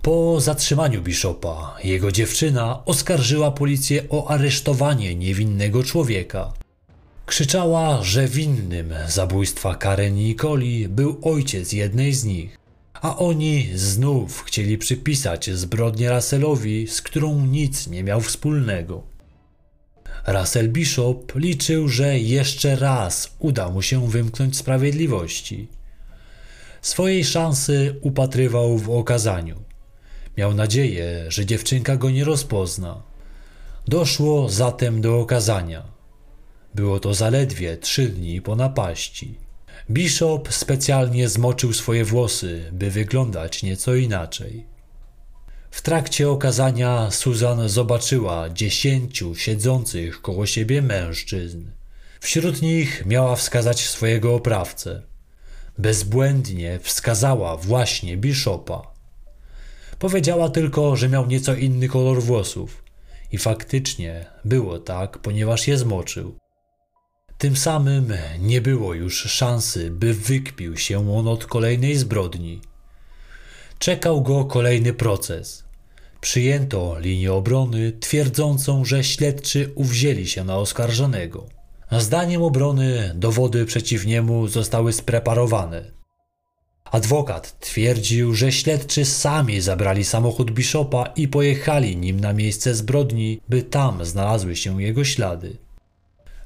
Po 0.03 0.41
zatrzymaniu 0.41 1.03
Bishopa, 1.03 1.77
jego 1.85 2.13
dziewczyna 2.13 2.85
oskarżyła 2.85 3.51
policję 3.51 4.03
o 4.11 4.31
aresztowanie 4.31 5.15
niewinnego 5.15 5.83
człowieka. 5.83 6.53
Krzyczała, 7.27 8.03
że 8.03 8.29
winnym 8.29 8.95
zabójstwa 9.09 9.75
Karen 9.75 10.19
i 10.19 10.25
Nicoli 10.25 10.89
był 10.89 11.19
ojciec 11.23 11.73
jednej 11.73 12.13
z 12.13 12.25
nich, 12.25 12.59
a 12.93 13.17
oni 13.17 13.69
znów 13.75 14.43
chcieli 14.43 14.79
przypisać 14.79 15.51
zbrodnię 15.51 16.11
Russellowi, 16.11 16.87
z 16.89 17.03
którą 17.03 17.47
nic 17.47 17.87
nie 17.87 18.05
miał 18.05 18.21
wspólnego. 18.21 19.03
Russell 20.27 20.69
Bishop 20.69 21.33
liczył, 21.35 21.89
że 21.89 22.19
jeszcze 22.19 22.77
raz 22.77 23.35
uda 23.39 23.69
mu 23.69 23.83
się 23.83 24.09
wymknąć 24.09 24.57
sprawiedliwości. 24.57 25.69
Swojej 26.83 27.25
szansy 27.25 27.99
upatrywał 28.03 28.79
w 28.79 28.91
okazaniu. 28.91 29.63
Miał 30.37 30.55
nadzieję, 30.55 31.25
że 31.29 31.47
dziewczynka 31.47 31.97
go 31.97 32.11
nie 32.11 32.25
rozpozna. 32.25 33.03
Doszło 33.89 34.49
zatem 34.49 35.01
do 35.01 35.21
okazania. 35.21 35.94
Było 36.75 37.01
to 37.01 37.15
zaledwie 37.15 37.77
trzy 37.77 38.09
dni 38.09 38.43
po 38.43 38.57
napaści. 38.57 39.35
Bishop 39.91 40.53
specjalnie 40.53 41.29
zmoczył 41.29 41.73
swoje 41.73 42.05
włosy, 42.05 42.71
by 42.73 42.91
wyglądać 42.91 43.63
nieco 43.63 43.95
inaczej. 43.95 44.67
W 45.71 45.83
trakcie 45.83 46.31
okazania 46.31 47.11
Susan 47.11 47.69
zobaczyła 47.69 48.51
dziesięciu 48.51 49.35
siedzących 49.35 50.23
koło 50.23 50.47
siebie 50.47 50.83
mężczyzn. 50.83 51.65
Wśród 52.21 52.63
nich 52.63 53.07
miała 53.07 53.37
wskazać 53.37 53.81
swojego 53.81 54.35
oprawcę. 54.35 55.03
Bezbłędnie 55.79 56.79
wskazała 56.83 57.57
właśnie 57.57 58.17
Bishopa. 58.17 58.95
Powiedziała 59.99 60.49
tylko, 60.49 60.97
że 60.97 61.09
miał 61.09 61.27
nieco 61.27 61.55
inny 61.55 61.89
kolor 61.89 62.23
włosów. 62.23 62.85
I 63.33 63.39
faktycznie 63.39 64.27
było 64.45 64.79
tak, 64.79 65.19
ponieważ 65.19 65.69
je 65.69 65.79
zmoczył. 65.79 66.44
Tym 67.39 67.57
samym 67.57 68.13
nie 68.41 68.61
było 68.61 68.95
już 68.95 69.23
szansy, 69.23 69.91
by 69.91 70.15
wykpił 70.15 70.77
się 70.77 71.17
on 71.17 71.29
od 71.29 71.47
kolejnej 71.47 71.97
zbrodni. 71.97 72.61
Czekał 73.79 74.23
go 74.23 74.45
kolejny 74.45 74.93
proces. 74.93 75.65
Przyjęto 76.21 76.99
linię 76.99 77.33
obrony 77.33 77.93
twierdzącą, 77.93 78.85
że 78.85 79.05
śledczy 79.05 79.73
uwzięli 79.75 80.27
się 80.29 80.45
na 80.45 80.57
oskarżonego. 80.57 81.47
Zdaniem 81.93 82.43
obrony 82.43 83.13
dowody 83.15 83.65
przeciw 83.65 84.07
niemu 84.07 84.49
zostały 84.49 84.93
spreparowane. 84.93 85.91
Adwokat 86.85 87.61
twierdził, 87.61 88.35
że 88.35 88.53
śledczy 88.53 89.05
sami 89.05 89.61
zabrali 89.61 90.05
samochód 90.05 90.51
Bishopa 90.51 91.13
i 91.17 91.29
pojechali 91.29 91.97
nim 91.97 92.21
na 92.21 92.33
miejsce 92.33 92.75
zbrodni, 92.75 93.41
by 93.49 93.63
tam 93.63 94.05
znalazły 94.05 94.57
się 94.57 94.83
jego 94.83 95.05
ślady. 95.05 95.64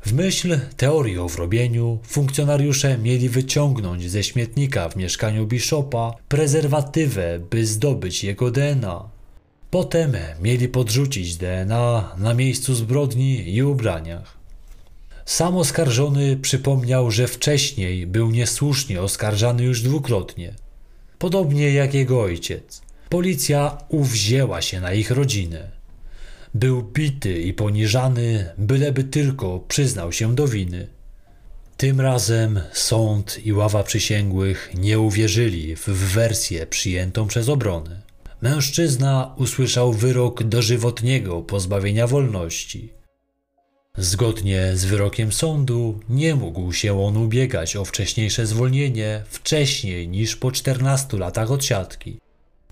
W 0.06 0.12
myśl 0.12 0.60
teorii 0.76 1.18
o 1.18 1.28
wrobieniu 1.28 1.98
funkcjonariusze 2.02 2.98
mieli 2.98 3.28
wyciągnąć 3.28 4.10
ze 4.10 4.22
śmietnika 4.24 4.88
w 4.88 4.96
mieszkaniu 4.96 5.46
Bishopa 5.46 6.14
prezerwatywę, 6.28 7.40
by 7.50 7.66
zdobyć 7.66 8.24
jego 8.24 8.50
DNA. 8.50 9.08
Potem 9.70 10.16
mieli 10.42 10.68
podrzucić 10.68 11.36
DNA 11.36 12.14
na 12.18 12.34
miejscu 12.34 12.74
zbrodni 12.74 13.54
i 13.54 13.62
ubraniach. 13.62 14.38
Sam 15.24 15.56
oskarżony 15.56 16.36
przypomniał, 16.36 17.10
że 17.10 17.26
wcześniej 17.26 18.06
był 18.06 18.30
niesłusznie 18.30 19.02
oskarżany 19.02 19.62
już 19.62 19.82
dwukrotnie. 19.82 20.54
Podobnie 21.18 21.70
jak 21.70 21.94
jego 21.94 22.22
ojciec. 22.22 22.82
Policja 23.08 23.78
uwzięła 23.88 24.62
się 24.62 24.80
na 24.80 24.92
ich 24.92 25.10
rodzinę. 25.10 25.77
Był 26.54 26.82
bity 26.82 27.42
i 27.42 27.52
poniżany, 27.52 28.46
byleby 28.58 29.04
tylko 29.04 29.60
przyznał 29.68 30.12
się 30.12 30.34
do 30.34 30.48
winy. 30.48 30.88
Tym 31.76 32.00
razem 32.00 32.60
sąd 32.72 33.46
i 33.46 33.52
ława 33.52 33.82
przysięgłych 33.82 34.70
nie 34.74 35.00
uwierzyli 35.00 35.76
w 35.76 35.88
wersję 35.88 36.66
przyjętą 36.66 37.26
przez 37.26 37.48
obronę. 37.48 38.02
Mężczyzna 38.42 39.34
usłyszał 39.36 39.92
wyrok 39.92 40.42
dożywotniego 40.42 41.42
pozbawienia 41.42 42.06
wolności. 42.06 42.92
Zgodnie 43.98 44.72
z 44.74 44.84
wyrokiem 44.84 45.32
sądu 45.32 46.00
nie 46.08 46.34
mógł 46.34 46.72
się 46.72 47.02
on 47.02 47.16
ubiegać 47.16 47.76
o 47.76 47.84
wcześniejsze 47.84 48.46
zwolnienie 48.46 49.22
wcześniej 49.28 50.08
niż 50.08 50.36
po 50.36 50.52
14 50.52 51.16
latach 51.18 51.50
odsiadki. 51.50 52.18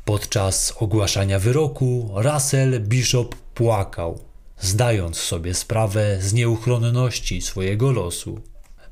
Podczas 0.04 0.74
ogłaszania 0.80 1.38
wyroku 1.38 2.10
Russell 2.14 2.80
Bishop 2.80 3.45
płakał, 3.56 4.20
zdając 4.60 5.16
sobie 5.16 5.54
sprawę 5.54 6.18
z 6.20 6.32
nieuchronności 6.32 7.42
swojego 7.42 7.92
losu. 7.92 8.40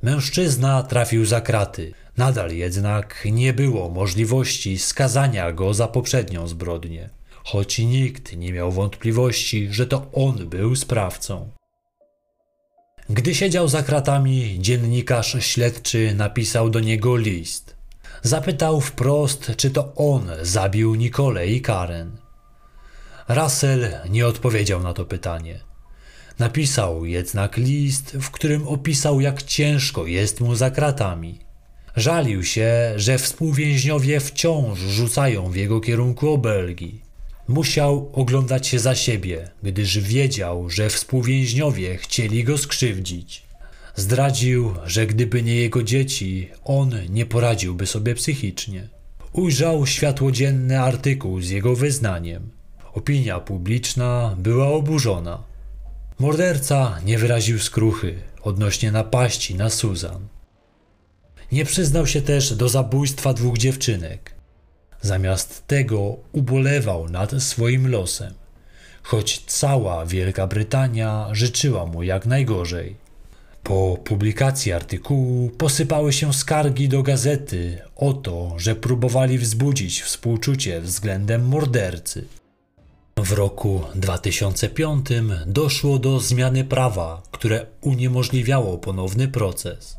Mężczyzna 0.03 0.83
trafił 0.83 1.25
za 1.25 1.41
kraty, 1.41 1.93
nadal 2.17 2.53
jednak 2.53 3.25
nie 3.33 3.53
było 3.53 3.91
możliwości 3.91 4.79
skazania 4.79 5.53
go 5.53 5.75
za 5.75 5.89
poprzednią 5.89 6.49
zbrodnię, 6.49 7.11
choć 7.45 7.79
nikt 7.79 8.37
nie 8.37 8.53
miał 8.53 8.73
wątpliwości, 8.73 9.69
że 9.71 9.87
to 9.87 10.07
on 10.13 10.49
był 10.49 10.77
sprawcą. 10.77 11.51
Gdy 13.11 13.35
siedział 13.35 13.69
za 13.69 13.83
kratami, 13.83 14.57
dziennikarz 14.61 15.37
śledczy 15.41 16.15
napisał 16.15 16.71
do 16.71 16.81
niego 16.81 17.17
list. 17.17 17.77
Zapytał 18.23 18.81
wprost, 18.81 19.53
czy 19.57 19.71
to 19.71 19.95
on 19.95 20.31
zabił 20.43 20.95
Nikolę 20.95 21.47
i 21.47 21.61
Karen. 21.61 22.24
Russell 23.29 23.89
nie 24.11 24.27
odpowiedział 24.27 24.83
na 24.83 24.93
to 24.93 25.05
pytanie. 25.05 25.61
Napisał 26.39 27.05
jednak 27.05 27.57
list, 27.57 28.17
w 28.21 28.31
którym 28.31 28.69
opisał, 28.69 29.21
jak 29.21 29.43
ciężko 29.43 30.07
jest 30.07 30.41
mu 30.41 30.55
za 30.55 30.71
kratami. 30.71 31.39
Żalił 31.97 32.45
się, 32.45 32.93
że 32.97 33.19
współwięźniowie 33.19 34.21
wciąż 34.21 34.79
rzucają 34.79 35.51
w 35.51 35.57
jego 35.57 35.81
kierunku 35.81 36.29
obelgi. 36.29 37.01
Musiał 37.49 38.11
oglądać 38.13 38.67
się 38.67 38.79
za 38.79 38.95
siebie, 38.95 39.51
gdyż 39.63 39.99
wiedział, 39.99 40.71
że 40.71 40.91
współwięźniowie 40.91 41.97
chcieli 41.97 42.45
go 42.45 42.59
skrzywdzić. 42.59 43.43
Zdradził, 43.97 44.75
że 44.87 45.07
gdyby 45.07 45.43
nie 45.43 45.55
jego 45.55 45.83
dzieci, 45.83 46.49
on 46.65 46.95
nie 47.09 47.27
poradziłby 47.27 47.87
sobie 47.87 48.15
psychicznie. 48.15 48.89
Ujrzał 49.33 49.87
światło 49.87 50.33
dzienne 50.33 50.81
artykuł 50.81 51.41
z 51.41 51.51
jego 51.51 51.77
wyznaniem. 51.77 52.54
Opinia 52.95 53.41
publiczna 53.41 54.37
była 54.39 54.69
oburzona. 54.69 55.43
Morderca 56.19 57.01
nie 57.05 57.19
wyraził 57.19 57.59
skruchy 57.59 58.15
odnośnie 58.43 58.93
napaści 58.93 59.55
na 59.55 59.71
Susan. 59.71 60.29
Nie 61.53 61.65
przyznał 61.65 62.07
się 62.07 62.23
też 62.23 62.55
do 62.55 62.69
zabójstwa 62.69 63.35
dwóch 63.35 63.59
dziewczynek. 63.59 64.35
Zamiast 65.01 65.67
tego 65.67 66.17
ubolewał 66.33 67.09
nad 67.09 67.43
swoim 67.43 67.91
losem, 67.91 68.35
choć 69.03 69.45
cała 69.47 70.07
Wielka 70.07 70.47
Brytania 70.47 71.29
życzyła 71.33 71.87
mu 71.87 72.03
jak 72.03 72.27
najgorzej. 72.27 72.97
Po 73.63 73.99
publikacji 74.05 74.73
artykułu 74.73 75.51
posypały 75.51 76.13
się 76.13 76.33
skargi 76.33 76.89
do 76.89 77.03
gazety 77.03 77.79
o 77.97 78.13
to, 78.13 78.55
że 78.57 78.75
próbowali 78.75 79.39
wzbudzić 79.39 80.03
współczucie 80.03 80.81
względem 80.81 81.47
mordercy. 81.47 82.25
W 83.25 83.33
roku 83.33 83.83
2005 83.95 85.07
doszło 85.47 85.99
do 85.99 86.21
zmiany 86.21 86.65
prawa, 86.65 87.23
które 87.31 87.67
uniemożliwiało 87.81 88.79
ponowny 88.79 89.29
proces. 89.29 89.97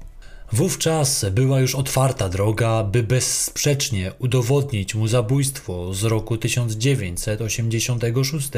Wówczas 0.51 1.25
była 1.31 1.59
już 1.59 1.75
otwarta 1.75 2.29
droga, 2.29 2.83
by 2.83 3.03
bezsprzecznie 3.03 4.11
udowodnić 4.19 4.95
mu 4.95 5.07
zabójstwo 5.07 5.93
z 5.93 6.03
roku 6.03 6.37
1986. 6.37 8.49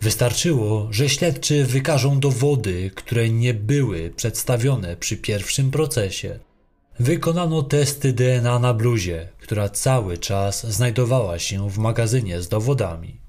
Wystarczyło, 0.00 0.88
że 0.90 1.08
śledczy 1.08 1.64
wykażą 1.64 2.20
dowody, 2.20 2.90
które 2.94 3.30
nie 3.30 3.54
były 3.54 4.10
przedstawione 4.16 4.96
przy 4.96 5.16
pierwszym 5.16 5.70
procesie. 5.70 6.38
Wykonano 7.00 7.62
testy 7.62 8.12
DNA 8.12 8.58
na 8.58 8.74
bluzie, 8.74 9.28
która 9.38 9.68
cały 9.68 10.18
czas 10.18 10.66
znajdowała 10.66 11.38
się 11.38 11.70
w 11.70 11.78
magazynie 11.78 12.42
z 12.42 12.48
dowodami. 12.48 13.25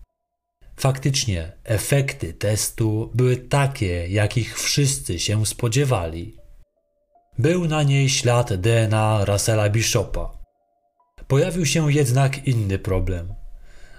Faktycznie, 0.79 1.51
efekty 1.63 2.33
testu 2.33 3.11
były 3.13 3.37
takie, 3.37 4.07
jakich 4.07 4.59
wszyscy 4.59 5.19
się 5.19 5.45
spodziewali. 5.45 6.37
Był 7.39 7.67
na 7.67 7.83
niej 7.83 8.09
ślad 8.09 8.53
DNA 8.53 9.25
Russella 9.25 9.69
Bishopa. 9.69 10.37
Pojawił 11.27 11.65
się 11.65 11.91
jednak 11.91 12.47
inny 12.47 12.79
problem. 12.79 13.33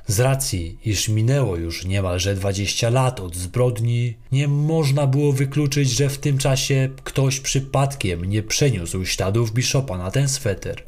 Z 0.07 0.21
racji, 0.21 0.79
iż 0.85 1.09
minęło 1.09 1.57
już 1.57 1.85
niemalże 1.85 2.35
20 2.35 2.91
lat 2.91 3.21
od 3.21 3.37
zbrodni, 3.37 4.17
nie 4.33 4.49
można 4.49 5.07
było 5.07 5.33
wykluczyć, 5.33 5.91
że 5.91 6.09
w 6.09 6.19
tym 6.19 6.39
czasie 6.39 6.89
ktoś 7.05 7.41
przypadkiem 7.41 8.25
nie 8.25 8.43
przeniósł 8.43 9.05
śladów 9.05 9.53
Bishopa 9.53 9.99
na 9.99 10.11
ten 10.11 10.29
sweter. 10.29 10.83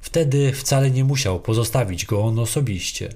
Wtedy 0.00 0.52
wcale 0.52 0.90
nie 0.90 1.04
musiał 1.04 1.40
pozostawić 1.40 2.06
go 2.06 2.22
on 2.22 2.38
osobiście. 2.38 3.08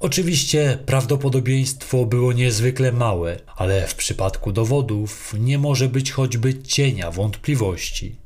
Oczywiście 0.00 0.78
prawdopodobieństwo 0.86 2.06
było 2.06 2.32
niezwykle 2.32 2.92
małe, 2.92 3.40
ale 3.56 3.86
w 3.86 3.94
przypadku 3.94 4.52
dowodów 4.52 5.34
nie 5.38 5.58
może 5.58 5.88
być 5.88 6.12
choćby 6.12 6.62
cienia 6.62 7.10
wątpliwości. 7.10 8.16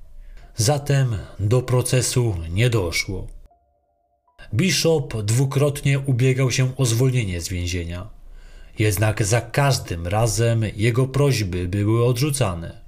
Zatem 0.57 1.19
do 1.41 1.63
procesu 1.63 2.37
nie 2.51 2.71
doszło. 2.71 3.27
Bishop 4.55 5.23
dwukrotnie 5.23 5.99
ubiegał 5.99 6.51
się 6.51 6.77
o 6.77 6.87
zwolnienie 6.87 7.41
z 7.41 7.49
więzienia. 7.49 8.09
Jednak 8.79 9.25
za 9.25 9.41
każdym 9.41 10.07
razem 10.07 10.65
jego 10.77 11.07
prośby 11.07 11.69
były 11.69 12.05
odrzucane. 12.05 12.81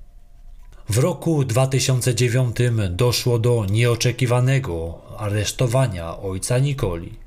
W 0.89 0.99
roku 0.99 1.45
2009 1.45 2.57
doszło 2.91 3.39
do 3.39 3.67
nieoczekiwanego 3.71 5.01
aresztowania 5.19 6.19
ojca 6.19 6.59
Nikoli. 6.59 7.20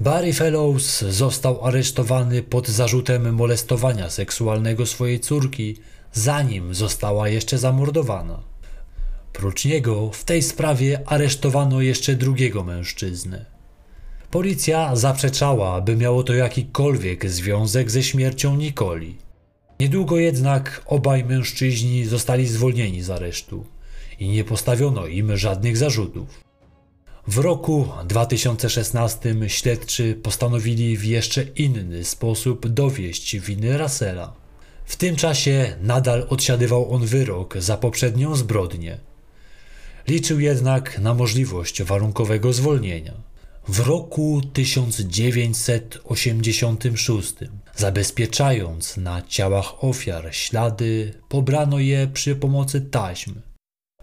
Barry 0.00 0.32
Fellows 0.32 1.00
został 1.00 1.64
aresztowany 1.64 2.42
pod 2.42 2.68
zarzutem 2.68 3.34
molestowania 3.34 4.10
seksualnego 4.10 4.86
swojej 4.86 5.20
córki, 5.20 5.76
zanim 6.12 6.74
została 6.74 7.28
jeszcze 7.28 7.58
zamordowana. 7.58 8.42
Prócz 9.32 9.64
niego 9.64 10.10
w 10.10 10.24
tej 10.24 10.42
sprawie 10.42 11.00
aresztowano 11.06 11.80
jeszcze 11.80 12.14
drugiego 12.14 12.64
mężczyznę. 12.64 13.44
Policja 14.30 14.96
zaprzeczała, 14.96 15.80
by 15.80 15.96
miało 15.96 16.22
to 16.22 16.34
jakikolwiek 16.34 17.30
związek 17.30 17.90
ze 17.90 18.02
śmiercią 18.02 18.56
Nikoli. 18.56 19.16
Niedługo 19.80 20.18
jednak 20.18 20.82
obaj 20.86 21.24
mężczyźni 21.24 22.04
zostali 22.04 22.46
zwolnieni 22.46 23.02
z 23.02 23.10
aresztu 23.10 23.66
i 24.18 24.28
nie 24.28 24.44
postawiono 24.44 25.06
im 25.06 25.36
żadnych 25.36 25.76
zarzutów. 25.76 26.44
W 27.26 27.38
roku 27.38 27.88
2016 28.06 29.34
śledczy 29.46 30.14
postanowili 30.22 30.96
w 30.96 31.04
jeszcze 31.04 31.42
inny 31.42 32.04
sposób 32.04 32.68
dowieść 32.68 33.38
winy 33.38 33.78
Russella. 33.78 34.32
W 34.84 34.96
tym 34.96 35.16
czasie 35.16 35.76
nadal 35.80 36.26
odsiadywał 36.28 36.94
on 36.94 37.06
wyrok 37.06 37.58
za 37.58 37.76
poprzednią 37.76 38.36
zbrodnię. 38.36 38.98
Liczył 40.08 40.40
jednak 40.40 40.98
na 40.98 41.14
możliwość 41.14 41.82
warunkowego 41.82 42.52
zwolnienia. 42.52 43.12
W 43.68 43.80
roku 43.80 44.42
1986, 44.52 47.34
zabezpieczając 47.76 48.96
na 48.96 49.22
ciałach 49.22 49.84
ofiar 49.84 50.34
ślady, 50.34 51.14
pobrano 51.28 51.78
je 51.78 52.06
przy 52.06 52.36
pomocy 52.36 52.80
taśm. 52.80 53.34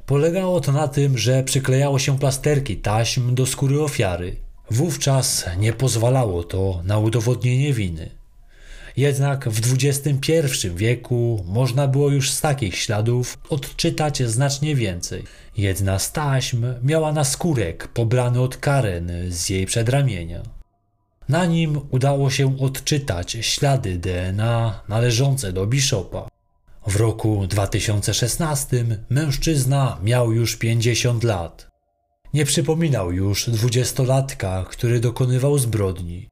Polegało 0.06 0.62
to 0.62 0.72
na 0.72 0.88
tym, 0.88 1.18
że 1.18 1.44
przyklejało 1.44 2.00
się 2.00 2.20
plasterki 2.20 2.78
taśm 2.78 3.36
do 3.36 3.46
skóry 3.46 3.82
ofiary. 3.82 4.36
Wówczas 4.72 5.46
nie 5.58 5.74
pozwalało 5.74 6.44
to 6.44 6.82
na 6.84 6.98
udowodnienie 6.98 7.74
winy. 7.74 8.10
Jednak 8.98 9.50
w 9.50 9.74
XXI 9.74 10.70
wieku 10.76 11.46
można 11.48 11.88
było 11.88 12.10
już 12.10 12.32
z 12.32 12.42
takich 12.42 12.76
śladów 12.76 13.38
odczytać 13.50 14.24
znacznie 14.24 14.76
więcej. 14.76 15.24
Jedna 15.58 16.00
z 16.00 16.12
taśm 16.12 16.66
miała 16.84 17.12
naskórek 17.14 17.88
pobrany 17.88 18.42
od 18.42 18.58
Karen 18.58 19.12
z 19.28 19.50
jej 19.50 19.66
przedramienia. 19.66 20.42
Na 21.30 21.46
nim 21.46 21.82
udało 21.92 22.30
się 22.30 22.60
odczytać 22.60 23.38
ślady 23.42 23.98
DNA 23.98 24.84
należące 24.90 25.54
do 25.54 25.68
Bishopa. 25.68 26.31
W 26.92 26.96
roku 26.96 27.48
2016 27.48 28.86
mężczyzna 29.10 29.98
miał 30.04 30.32
już 30.32 30.56
50 30.56 31.24
lat. 31.24 31.68
Nie 32.34 32.46
przypominał 32.46 33.12
już 33.12 33.50
dwudziestolatka, 33.50 34.66
który 34.70 35.00
dokonywał 35.00 35.58
zbrodni. 35.58 36.30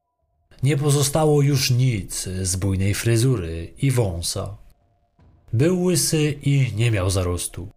Nie 0.62 0.76
pozostało 0.76 1.42
już 1.42 1.70
nic 1.70 2.28
z 2.42 2.56
bujnej 2.56 2.94
fryzury 2.94 3.74
i 3.78 3.90
wąsa. 3.90 4.56
Był 5.52 5.82
łysy 5.82 6.38
i 6.42 6.72
nie 6.76 6.90
miał 6.90 7.10
zarostu. 7.10 7.68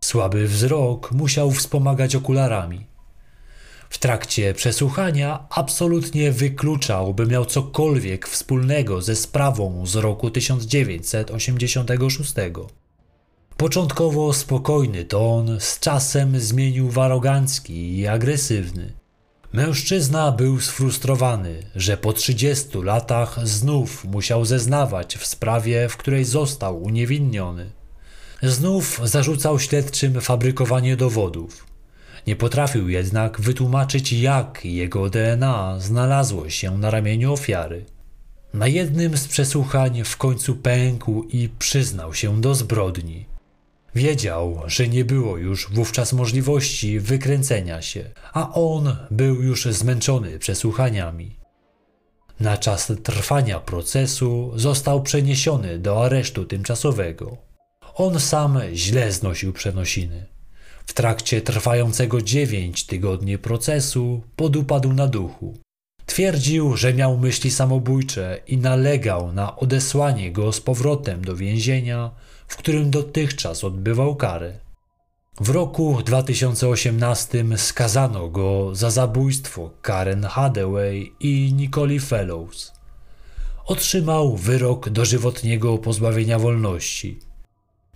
Słaby 0.00 0.48
wzrok 0.48 1.12
musiał 1.12 1.50
wspomagać 1.50 2.16
okularami. 2.16 2.86
W 3.94 3.98
trakcie 3.98 4.54
przesłuchania 4.54 5.46
absolutnie 5.50 6.32
wykluczał, 6.32 7.14
by 7.14 7.26
miał 7.26 7.44
cokolwiek 7.44 8.28
wspólnego 8.28 9.02
ze 9.02 9.16
sprawą 9.16 9.86
z 9.86 9.96
roku 9.96 10.30
1986. 10.30 12.34
Początkowo 13.56 14.32
spokojny 14.32 15.04
ton 15.04 15.56
z 15.60 15.80
czasem 15.80 16.40
zmienił 16.40 16.90
w 16.90 16.98
arogancki 16.98 17.98
i 17.98 18.06
agresywny. 18.06 18.92
Mężczyzna 19.52 20.32
był 20.32 20.60
sfrustrowany, 20.60 21.62
że 21.76 21.96
po 21.96 22.12
30 22.12 22.82
latach 22.82 23.46
znów 23.46 24.04
musiał 24.04 24.44
zeznawać 24.44 25.16
w 25.16 25.26
sprawie, 25.26 25.88
w 25.88 25.96
której 25.96 26.24
został 26.24 26.82
uniewinniony. 26.82 27.70
Znów 28.42 29.00
zarzucał 29.04 29.58
śledczym 29.58 30.20
fabrykowanie 30.20 30.96
dowodów. 30.96 31.73
Nie 32.26 32.36
potrafił 32.36 32.88
jednak 32.88 33.40
wytłumaczyć, 33.40 34.12
jak 34.12 34.64
jego 34.64 35.10
DNA 35.10 35.76
znalazło 35.78 36.50
się 36.50 36.78
na 36.78 36.90
ramieniu 36.90 37.32
ofiary. 37.32 37.84
Na 38.54 38.66
jednym 38.66 39.16
z 39.16 39.28
przesłuchań 39.28 40.04
w 40.04 40.16
końcu 40.16 40.56
pękł 40.56 41.22
i 41.22 41.48
przyznał 41.58 42.14
się 42.14 42.40
do 42.40 42.54
zbrodni. 42.54 43.26
Wiedział, 43.94 44.62
że 44.66 44.88
nie 44.88 45.04
było 45.04 45.36
już 45.36 45.70
wówczas 45.72 46.12
możliwości 46.12 47.00
wykręcenia 47.00 47.82
się, 47.82 48.10
a 48.32 48.52
on 48.52 48.96
był 49.10 49.42
już 49.42 49.64
zmęczony 49.64 50.38
przesłuchaniami. 50.38 51.36
Na 52.40 52.56
czas 52.56 52.92
trwania 53.02 53.60
procesu 53.60 54.52
został 54.56 55.02
przeniesiony 55.02 55.78
do 55.78 56.04
aresztu 56.04 56.44
tymczasowego. 56.44 57.36
On 57.94 58.20
sam 58.20 58.60
źle 58.74 59.12
znosił 59.12 59.52
przenosiny. 59.52 60.33
W 60.86 60.92
trakcie 60.92 61.40
trwającego 61.40 62.22
dziewięć 62.22 62.86
tygodni 62.86 63.38
procesu 63.38 64.22
podupadł 64.36 64.92
na 64.92 65.06
duchu. 65.06 65.54
Twierdził, 66.06 66.76
że 66.76 66.94
miał 66.94 67.18
myśli 67.18 67.50
samobójcze 67.50 68.40
i 68.46 68.56
nalegał 68.56 69.32
na 69.32 69.56
odesłanie 69.56 70.32
go 70.32 70.52
z 70.52 70.60
powrotem 70.60 71.24
do 71.24 71.36
więzienia, 71.36 72.10
w 72.48 72.56
którym 72.56 72.90
dotychczas 72.90 73.64
odbywał 73.64 74.16
karę. 74.16 74.64
W 75.40 75.48
roku 75.48 76.02
2018 76.04 77.44
skazano 77.56 78.28
go 78.28 78.74
za 78.74 78.90
zabójstwo 78.90 79.70
Karen 79.82 80.24
Hathaway 80.24 81.12
i 81.20 81.52
Nicole 81.52 82.00
Fellows. 82.00 82.72
Otrzymał 83.66 84.36
wyrok 84.36 84.88
dożywotniego 84.88 85.78
pozbawienia 85.78 86.38
wolności. 86.38 87.18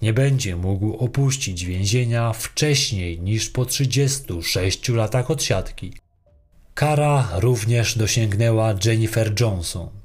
Nie 0.02 0.12
będzie 0.12 0.56
mógł 0.56 0.96
opuścić 0.96 1.64
więzienia 1.64 2.32
wcześniej 2.32 3.20
niż 3.20 3.50
po 3.50 3.64
36 3.64 4.88
latach 4.88 5.30
odsiadki. 5.30 5.92
Kara 6.74 7.28
również 7.32 7.98
dosięgnęła 7.98 8.74
Jennifer 8.84 9.40
Johnson 9.40 9.98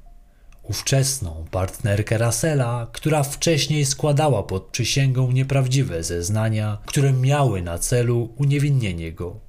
ówczesną 0.63 1.45
partnerkę 1.51 2.17
Russella, 2.17 2.87
która 2.91 3.23
wcześniej 3.23 3.85
składała 3.85 4.43
pod 4.43 4.63
przysięgą 4.63 5.31
nieprawdziwe 5.31 6.03
zeznania, 6.03 6.77
które 6.85 7.13
miały 7.13 7.61
na 7.61 7.77
celu 7.77 8.33
uniewinnienie 8.37 9.11
go. 9.11 9.39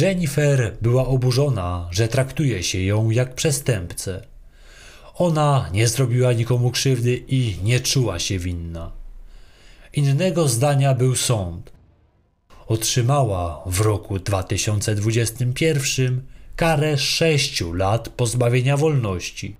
Jennifer 0.00 0.76
była 0.82 1.06
oburzona, 1.06 1.88
że 1.90 2.08
traktuje 2.08 2.62
się 2.62 2.82
ją 2.82 3.10
jak 3.10 3.34
przestępcę. 3.34 4.22
Ona 5.14 5.70
nie 5.72 5.88
zrobiła 5.88 6.32
nikomu 6.32 6.70
krzywdy 6.70 7.24
i 7.28 7.56
nie 7.64 7.80
czuła 7.80 8.18
się 8.18 8.38
winna. 8.38 8.99
Innego 9.92 10.48
zdania 10.48 10.94
był 10.94 11.16
sąd. 11.16 11.72
Otrzymała 12.66 13.62
w 13.66 13.80
roku 13.80 14.18
2021 14.18 16.22
karę 16.56 16.98
sześciu 16.98 17.72
lat 17.72 18.08
pozbawienia 18.08 18.76
wolności. 18.76 19.56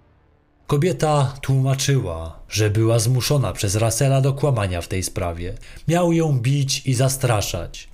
Kobieta 0.67 1.35
tłumaczyła, 1.43 2.41
że 2.49 2.71
była 2.71 2.99
zmuszona 2.99 3.53
przez 3.53 3.75
Rasela 3.75 4.21
do 4.21 4.33
kłamania 4.33 4.81
w 4.81 4.89
tej 4.89 5.03
sprawie. 5.03 5.55
Miał 5.89 6.13
ją 6.13 6.39
bić 6.39 6.87
i 6.87 6.95
zastraszać. 6.95 7.89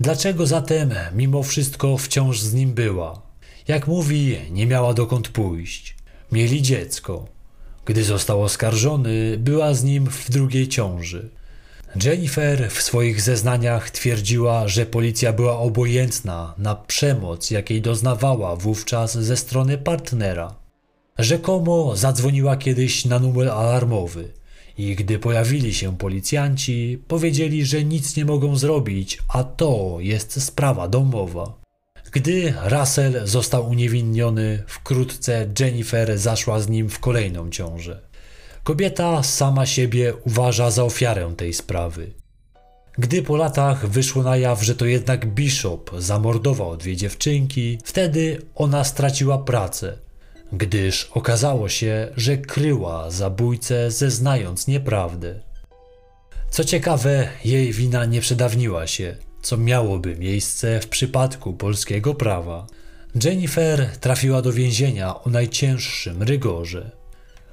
Dlaczego 0.00 0.46
zatem 0.46 0.94
mimo 1.14 1.42
wszystko 1.42 1.98
wciąż 1.98 2.40
z 2.40 2.54
nim 2.54 2.72
była? 2.72 3.22
Jak 3.68 3.86
mówi, 3.86 4.38
nie 4.50 4.66
miała 4.66 4.94
dokąd 4.94 5.28
pójść. 5.28 5.96
Mieli 6.32 6.62
dziecko. 6.62 7.39
Gdy 7.90 8.04
został 8.04 8.42
oskarżony, 8.42 9.36
była 9.38 9.74
z 9.74 9.84
nim 9.84 10.06
w 10.06 10.30
drugiej 10.30 10.68
ciąży. 10.68 11.28
Jennifer 12.04 12.70
w 12.70 12.82
swoich 12.82 13.20
zeznaniach 13.20 13.90
twierdziła, 13.90 14.68
że 14.68 14.86
policja 14.86 15.32
była 15.32 15.58
obojętna 15.58 16.54
na 16.58 16.74
przemoc, 16.74 17.50
jakiej 17.50 17.82
doznawała 17.82 18.56
wówczas 18.56 19.18
ze 19.18 19.36
strony 19.36 19.78
partnera. 19.78 20.54
Rzekomo 21.18 21.96
zadzwoniła 21.96 22.56
kiedyś 22.56 23.04
na 23.04 23.18
numer 23.18 23.48
alarmowy 23.48 24.32
i 24.78 24.96
gdy 24.96 25.18
pojawili 25.18 25.74
się 25.74 25.96
policjanci, 25.96 27.02
powiedzieli, 27.08 27.64
że 27.64 27.84
nic 27.84 28.16
nie 28.16 28.24
mogą 28.24 28.56
zrobić, 28.56 29.18
a 29.28 29.44
to 29.44 29.96
jest 30.00 30.42
sprawa 30.42 30.88
domowa. 30.88 31.59
Gdy 32.12 32.54
Russell 32.64 33.20
został 33.24 33.68
uniewinniony, 33.68 34.62
wkrótce 34.66 35.46
Jennifer 35.60 36.18
zaszła 36.18 36.60
z 36.60 36.68
nim 36.68 36.88
w 36.88 36.98
kolejną 36.98 37.50
ciążę. 37.50 38.00
Kobieta 38.64 39.22
sama 39.22 39.66
siebie 39.66 40.14
uważa 40.26 40.70
za 40.70 40.84
ofiarę 40.84 41.34
tej 41.36 41.54
sprawy. 41.54 42.10
Gdy 42.98 43.22
po 43.22 43.36
latach 43.36 43.88
wyszło 43.88 44.22
na 44.22 44.36
jaw, 44.36 44.62
że 44.62 44.74
to 44.74 44.86
jednak 44.86 45.26
Bishop 45.26 45.90
zamordował 45.98 46.76
dwie 46.76 46.96
dziewczynki, 46.96 47.78
wtedy 47.84 48.42
ona 48.54 48.84
straciła 48.84 49.38
pracę, 49.38 49.98
gdyż 50.52 51.10
okazało 51.14 51.68
się, 51.68 52.08
że 52.16 52.36
kryła 52.36 53.10
zabójcę, 53.10 53.90
zeznając 53.90 54.66
nieprawdę. 54.66 55.40
Co 56.50 56.64
ciekawe, 56.64 57.28
jej 57.44 57.72
wina 57.72 58.04
nie 58.04 58.20
przedawniła 58.20 58.86
się, 58.86 59.16
co 59.42 59.56
miałoby 59.56 60.16
miejsce 60.16 60.80
w 60.80 60.88
przypadku 60.88 61.52
polskiego 61.52 62.14
prawa. 62.14 62.66
Jennifer 63.24 63.90
trafiła 64.00 64.42
do 64.42 64.52
więzienia 64.52 65.22
o 65.22 65.30
najcięższym 65.30 66.22
rygorze. 66.22 66.90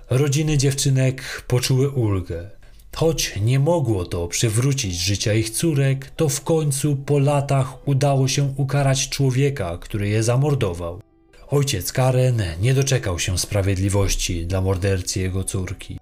Rodziny 0.10 0.58
dziewczynek 0.58 1.44
poczuły 1.48 1.90
ulgę. 1.90 2.50
Choć 2.96 3.34
nie 3.42 3.60
mogło 3.60 4.06
to 4.06 4.28
przywrócić 4.28 5.00
życia 5.00 5.34
ich 5.34 5.50
córek, 5.50 6.12
to 6.16 6.30
w 6.30 6.42
końcu 6.42 6.96
po 6.96 7.20
latach 7.20 7.88
udało 7.88 8.28
się 8.28 8.54
ukarać 8.58 9.10
człowieka, 9.10 9.78
który 9.78 10.10
je 10.10 10.24
zamordował. 10.24 11.02
Ojciec 11.48 11.92
Karen 11.92 12.44
nie 12.62 12.74
doczekał 12.74 13.20
się 13.20 13.38
sprawiedliwości 13.38 14.46
dla 14.46 14.62
mordercy 14.62 15.20
jego 15.20 15.44
córki. 15.44 16.00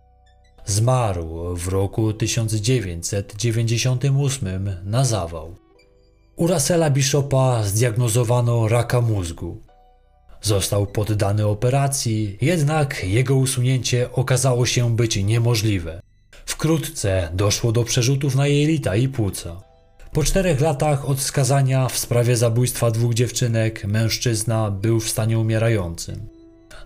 Zmarł 0.65 1.55
w 1.55 1.67
roku 1.67 2.13
1998 2.13 4.69
na 4.83 5.05
zawał. 5.05 5.64
U 6.35 6.47
Russella 6.47 6.89
Bishopa 6.89 7.63
zdiagnozowano 7.63 8.67
raka 8.67 9.01
mózgu. 9.01 9.61
Został 10.41 10.87
poddany 10.87 11.47
operacji, 11.47 12.37
jednak 12.41 13.03
jego 13.03 13.35
usunięcie 13.35 14.11
okazało 14.11 14.65
się 14.65 14.95
być 14.95 15.15
niemożliwe. 15.15 16.01
Wkrótce 16.45 17.29
doszło 17.33 17.71
do 17.71 17.83
przerzutów 17.83 18.35
na 18.35 18.47
jelita 18.47 18.95
i 18.95 19.07
płuca. 19.07 19.61
Po 20.13 20.23
czterech 20.23 20.61
latach 20.61 21.09
od 21.09 21.19
skazania 21.19 21.87
w 21.87 21.97
sprawie 21.97 22.37
zabójstwa 22.37 22.91
dwóch 22.91 23.13
dziewczynek 23.13 23.85
mężczyzna 23.85 24.71
był 24.71 24.99
w 24.99 25.09
stanie 25.09 25.39
umierającym. 25.39 26.27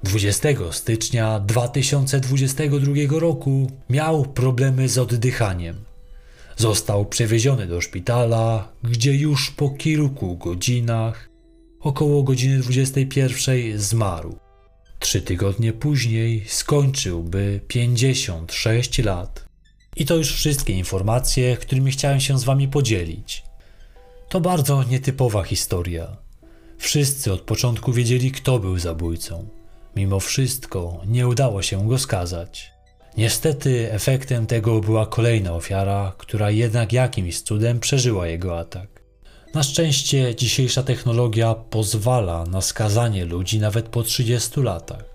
20 0.04 0.50
stycznia 0.72 1.40
2022 1.40 3.20
roku 3.20 3.72
miał 3.90 4.26
problemy 4.26 4.90
z 4.90 4.98
oddychaniem. 4.98 5.89
Został 6.60 7.06
przewieziony 7.06 7.68
do 7.68 7.82
szpitala, 7.82 8.72
gdzie 8.84 9.16
już 9.16 9.52
po 9.52 9.70
kilku 9.70 10.38
godzinach, 10.38 11.30
około 11.80 12.24
godziny 12.24 12.60
21, 12.60 13.80
zmarł. 13.80 14.40
Trzy 15.00 15.22
tygodnie 15.22 15.74
później 15.74 16.44
skończyłby 16.48 17.62
56 17.68 19.00
lat. 19.00 19.46
I 19.96 20.06
to 20.06 20.16
już 20.16 20.34
wszystkie 20.34 20.74
informacje, 20.74 21.58
którymi 21.58 21.92
chciałem 21.92 22.20
się 22.20 22.40
z 22.40 22.44
Wami 22.44 22.68
podzielić. 22.68 23.44
To 24.30 24.42
bardzo 24.42 24.84
nietypowa 24.84 25.44
historia. 25.44 26.18
Wszyscy 26.78 27.34
od 27.34 27.42
początku 27.42 27.94
wiedzieli, 27.94 28.32
kto 28.32 28.60
był 28.60 28.80
zabójcą. 28.80 29.48
Mimo 29.96 30.20
wszystko 30.20 31.02
nie 31.08 31.28
udało 31.28 31.62
się 31.62 31.88
go 31.88 31.98
skazać. 31.98 32.79
Niestety 33.18 33.92
efektem 33.92 34.46
tego 34.46 34.80
była 34.80 35.06
kolejna 35.06 35.54
ofiara, 35.54 36.14
która 36.18 36.52
jednak 36.52 36.94
jakimś 36.94 37.42
cudem 37.42 37.80
przeżyła 37.80 38.28
jego 38.28 38.60
atak. 38.60 38.88
Na 39.54 39.64
szczęście 39.64 40.36
dzisiejsza 40.36 40.84
technologia 40.84 41.56
pozwala 41.56 42.44
na 42.46 42.62
skazanie 42.62 43.26
ludzi 43.26 43.60
nawet 43.60 43.90
po 43.90 44.04
30 44.04 44.62
latach. 44.62 45.09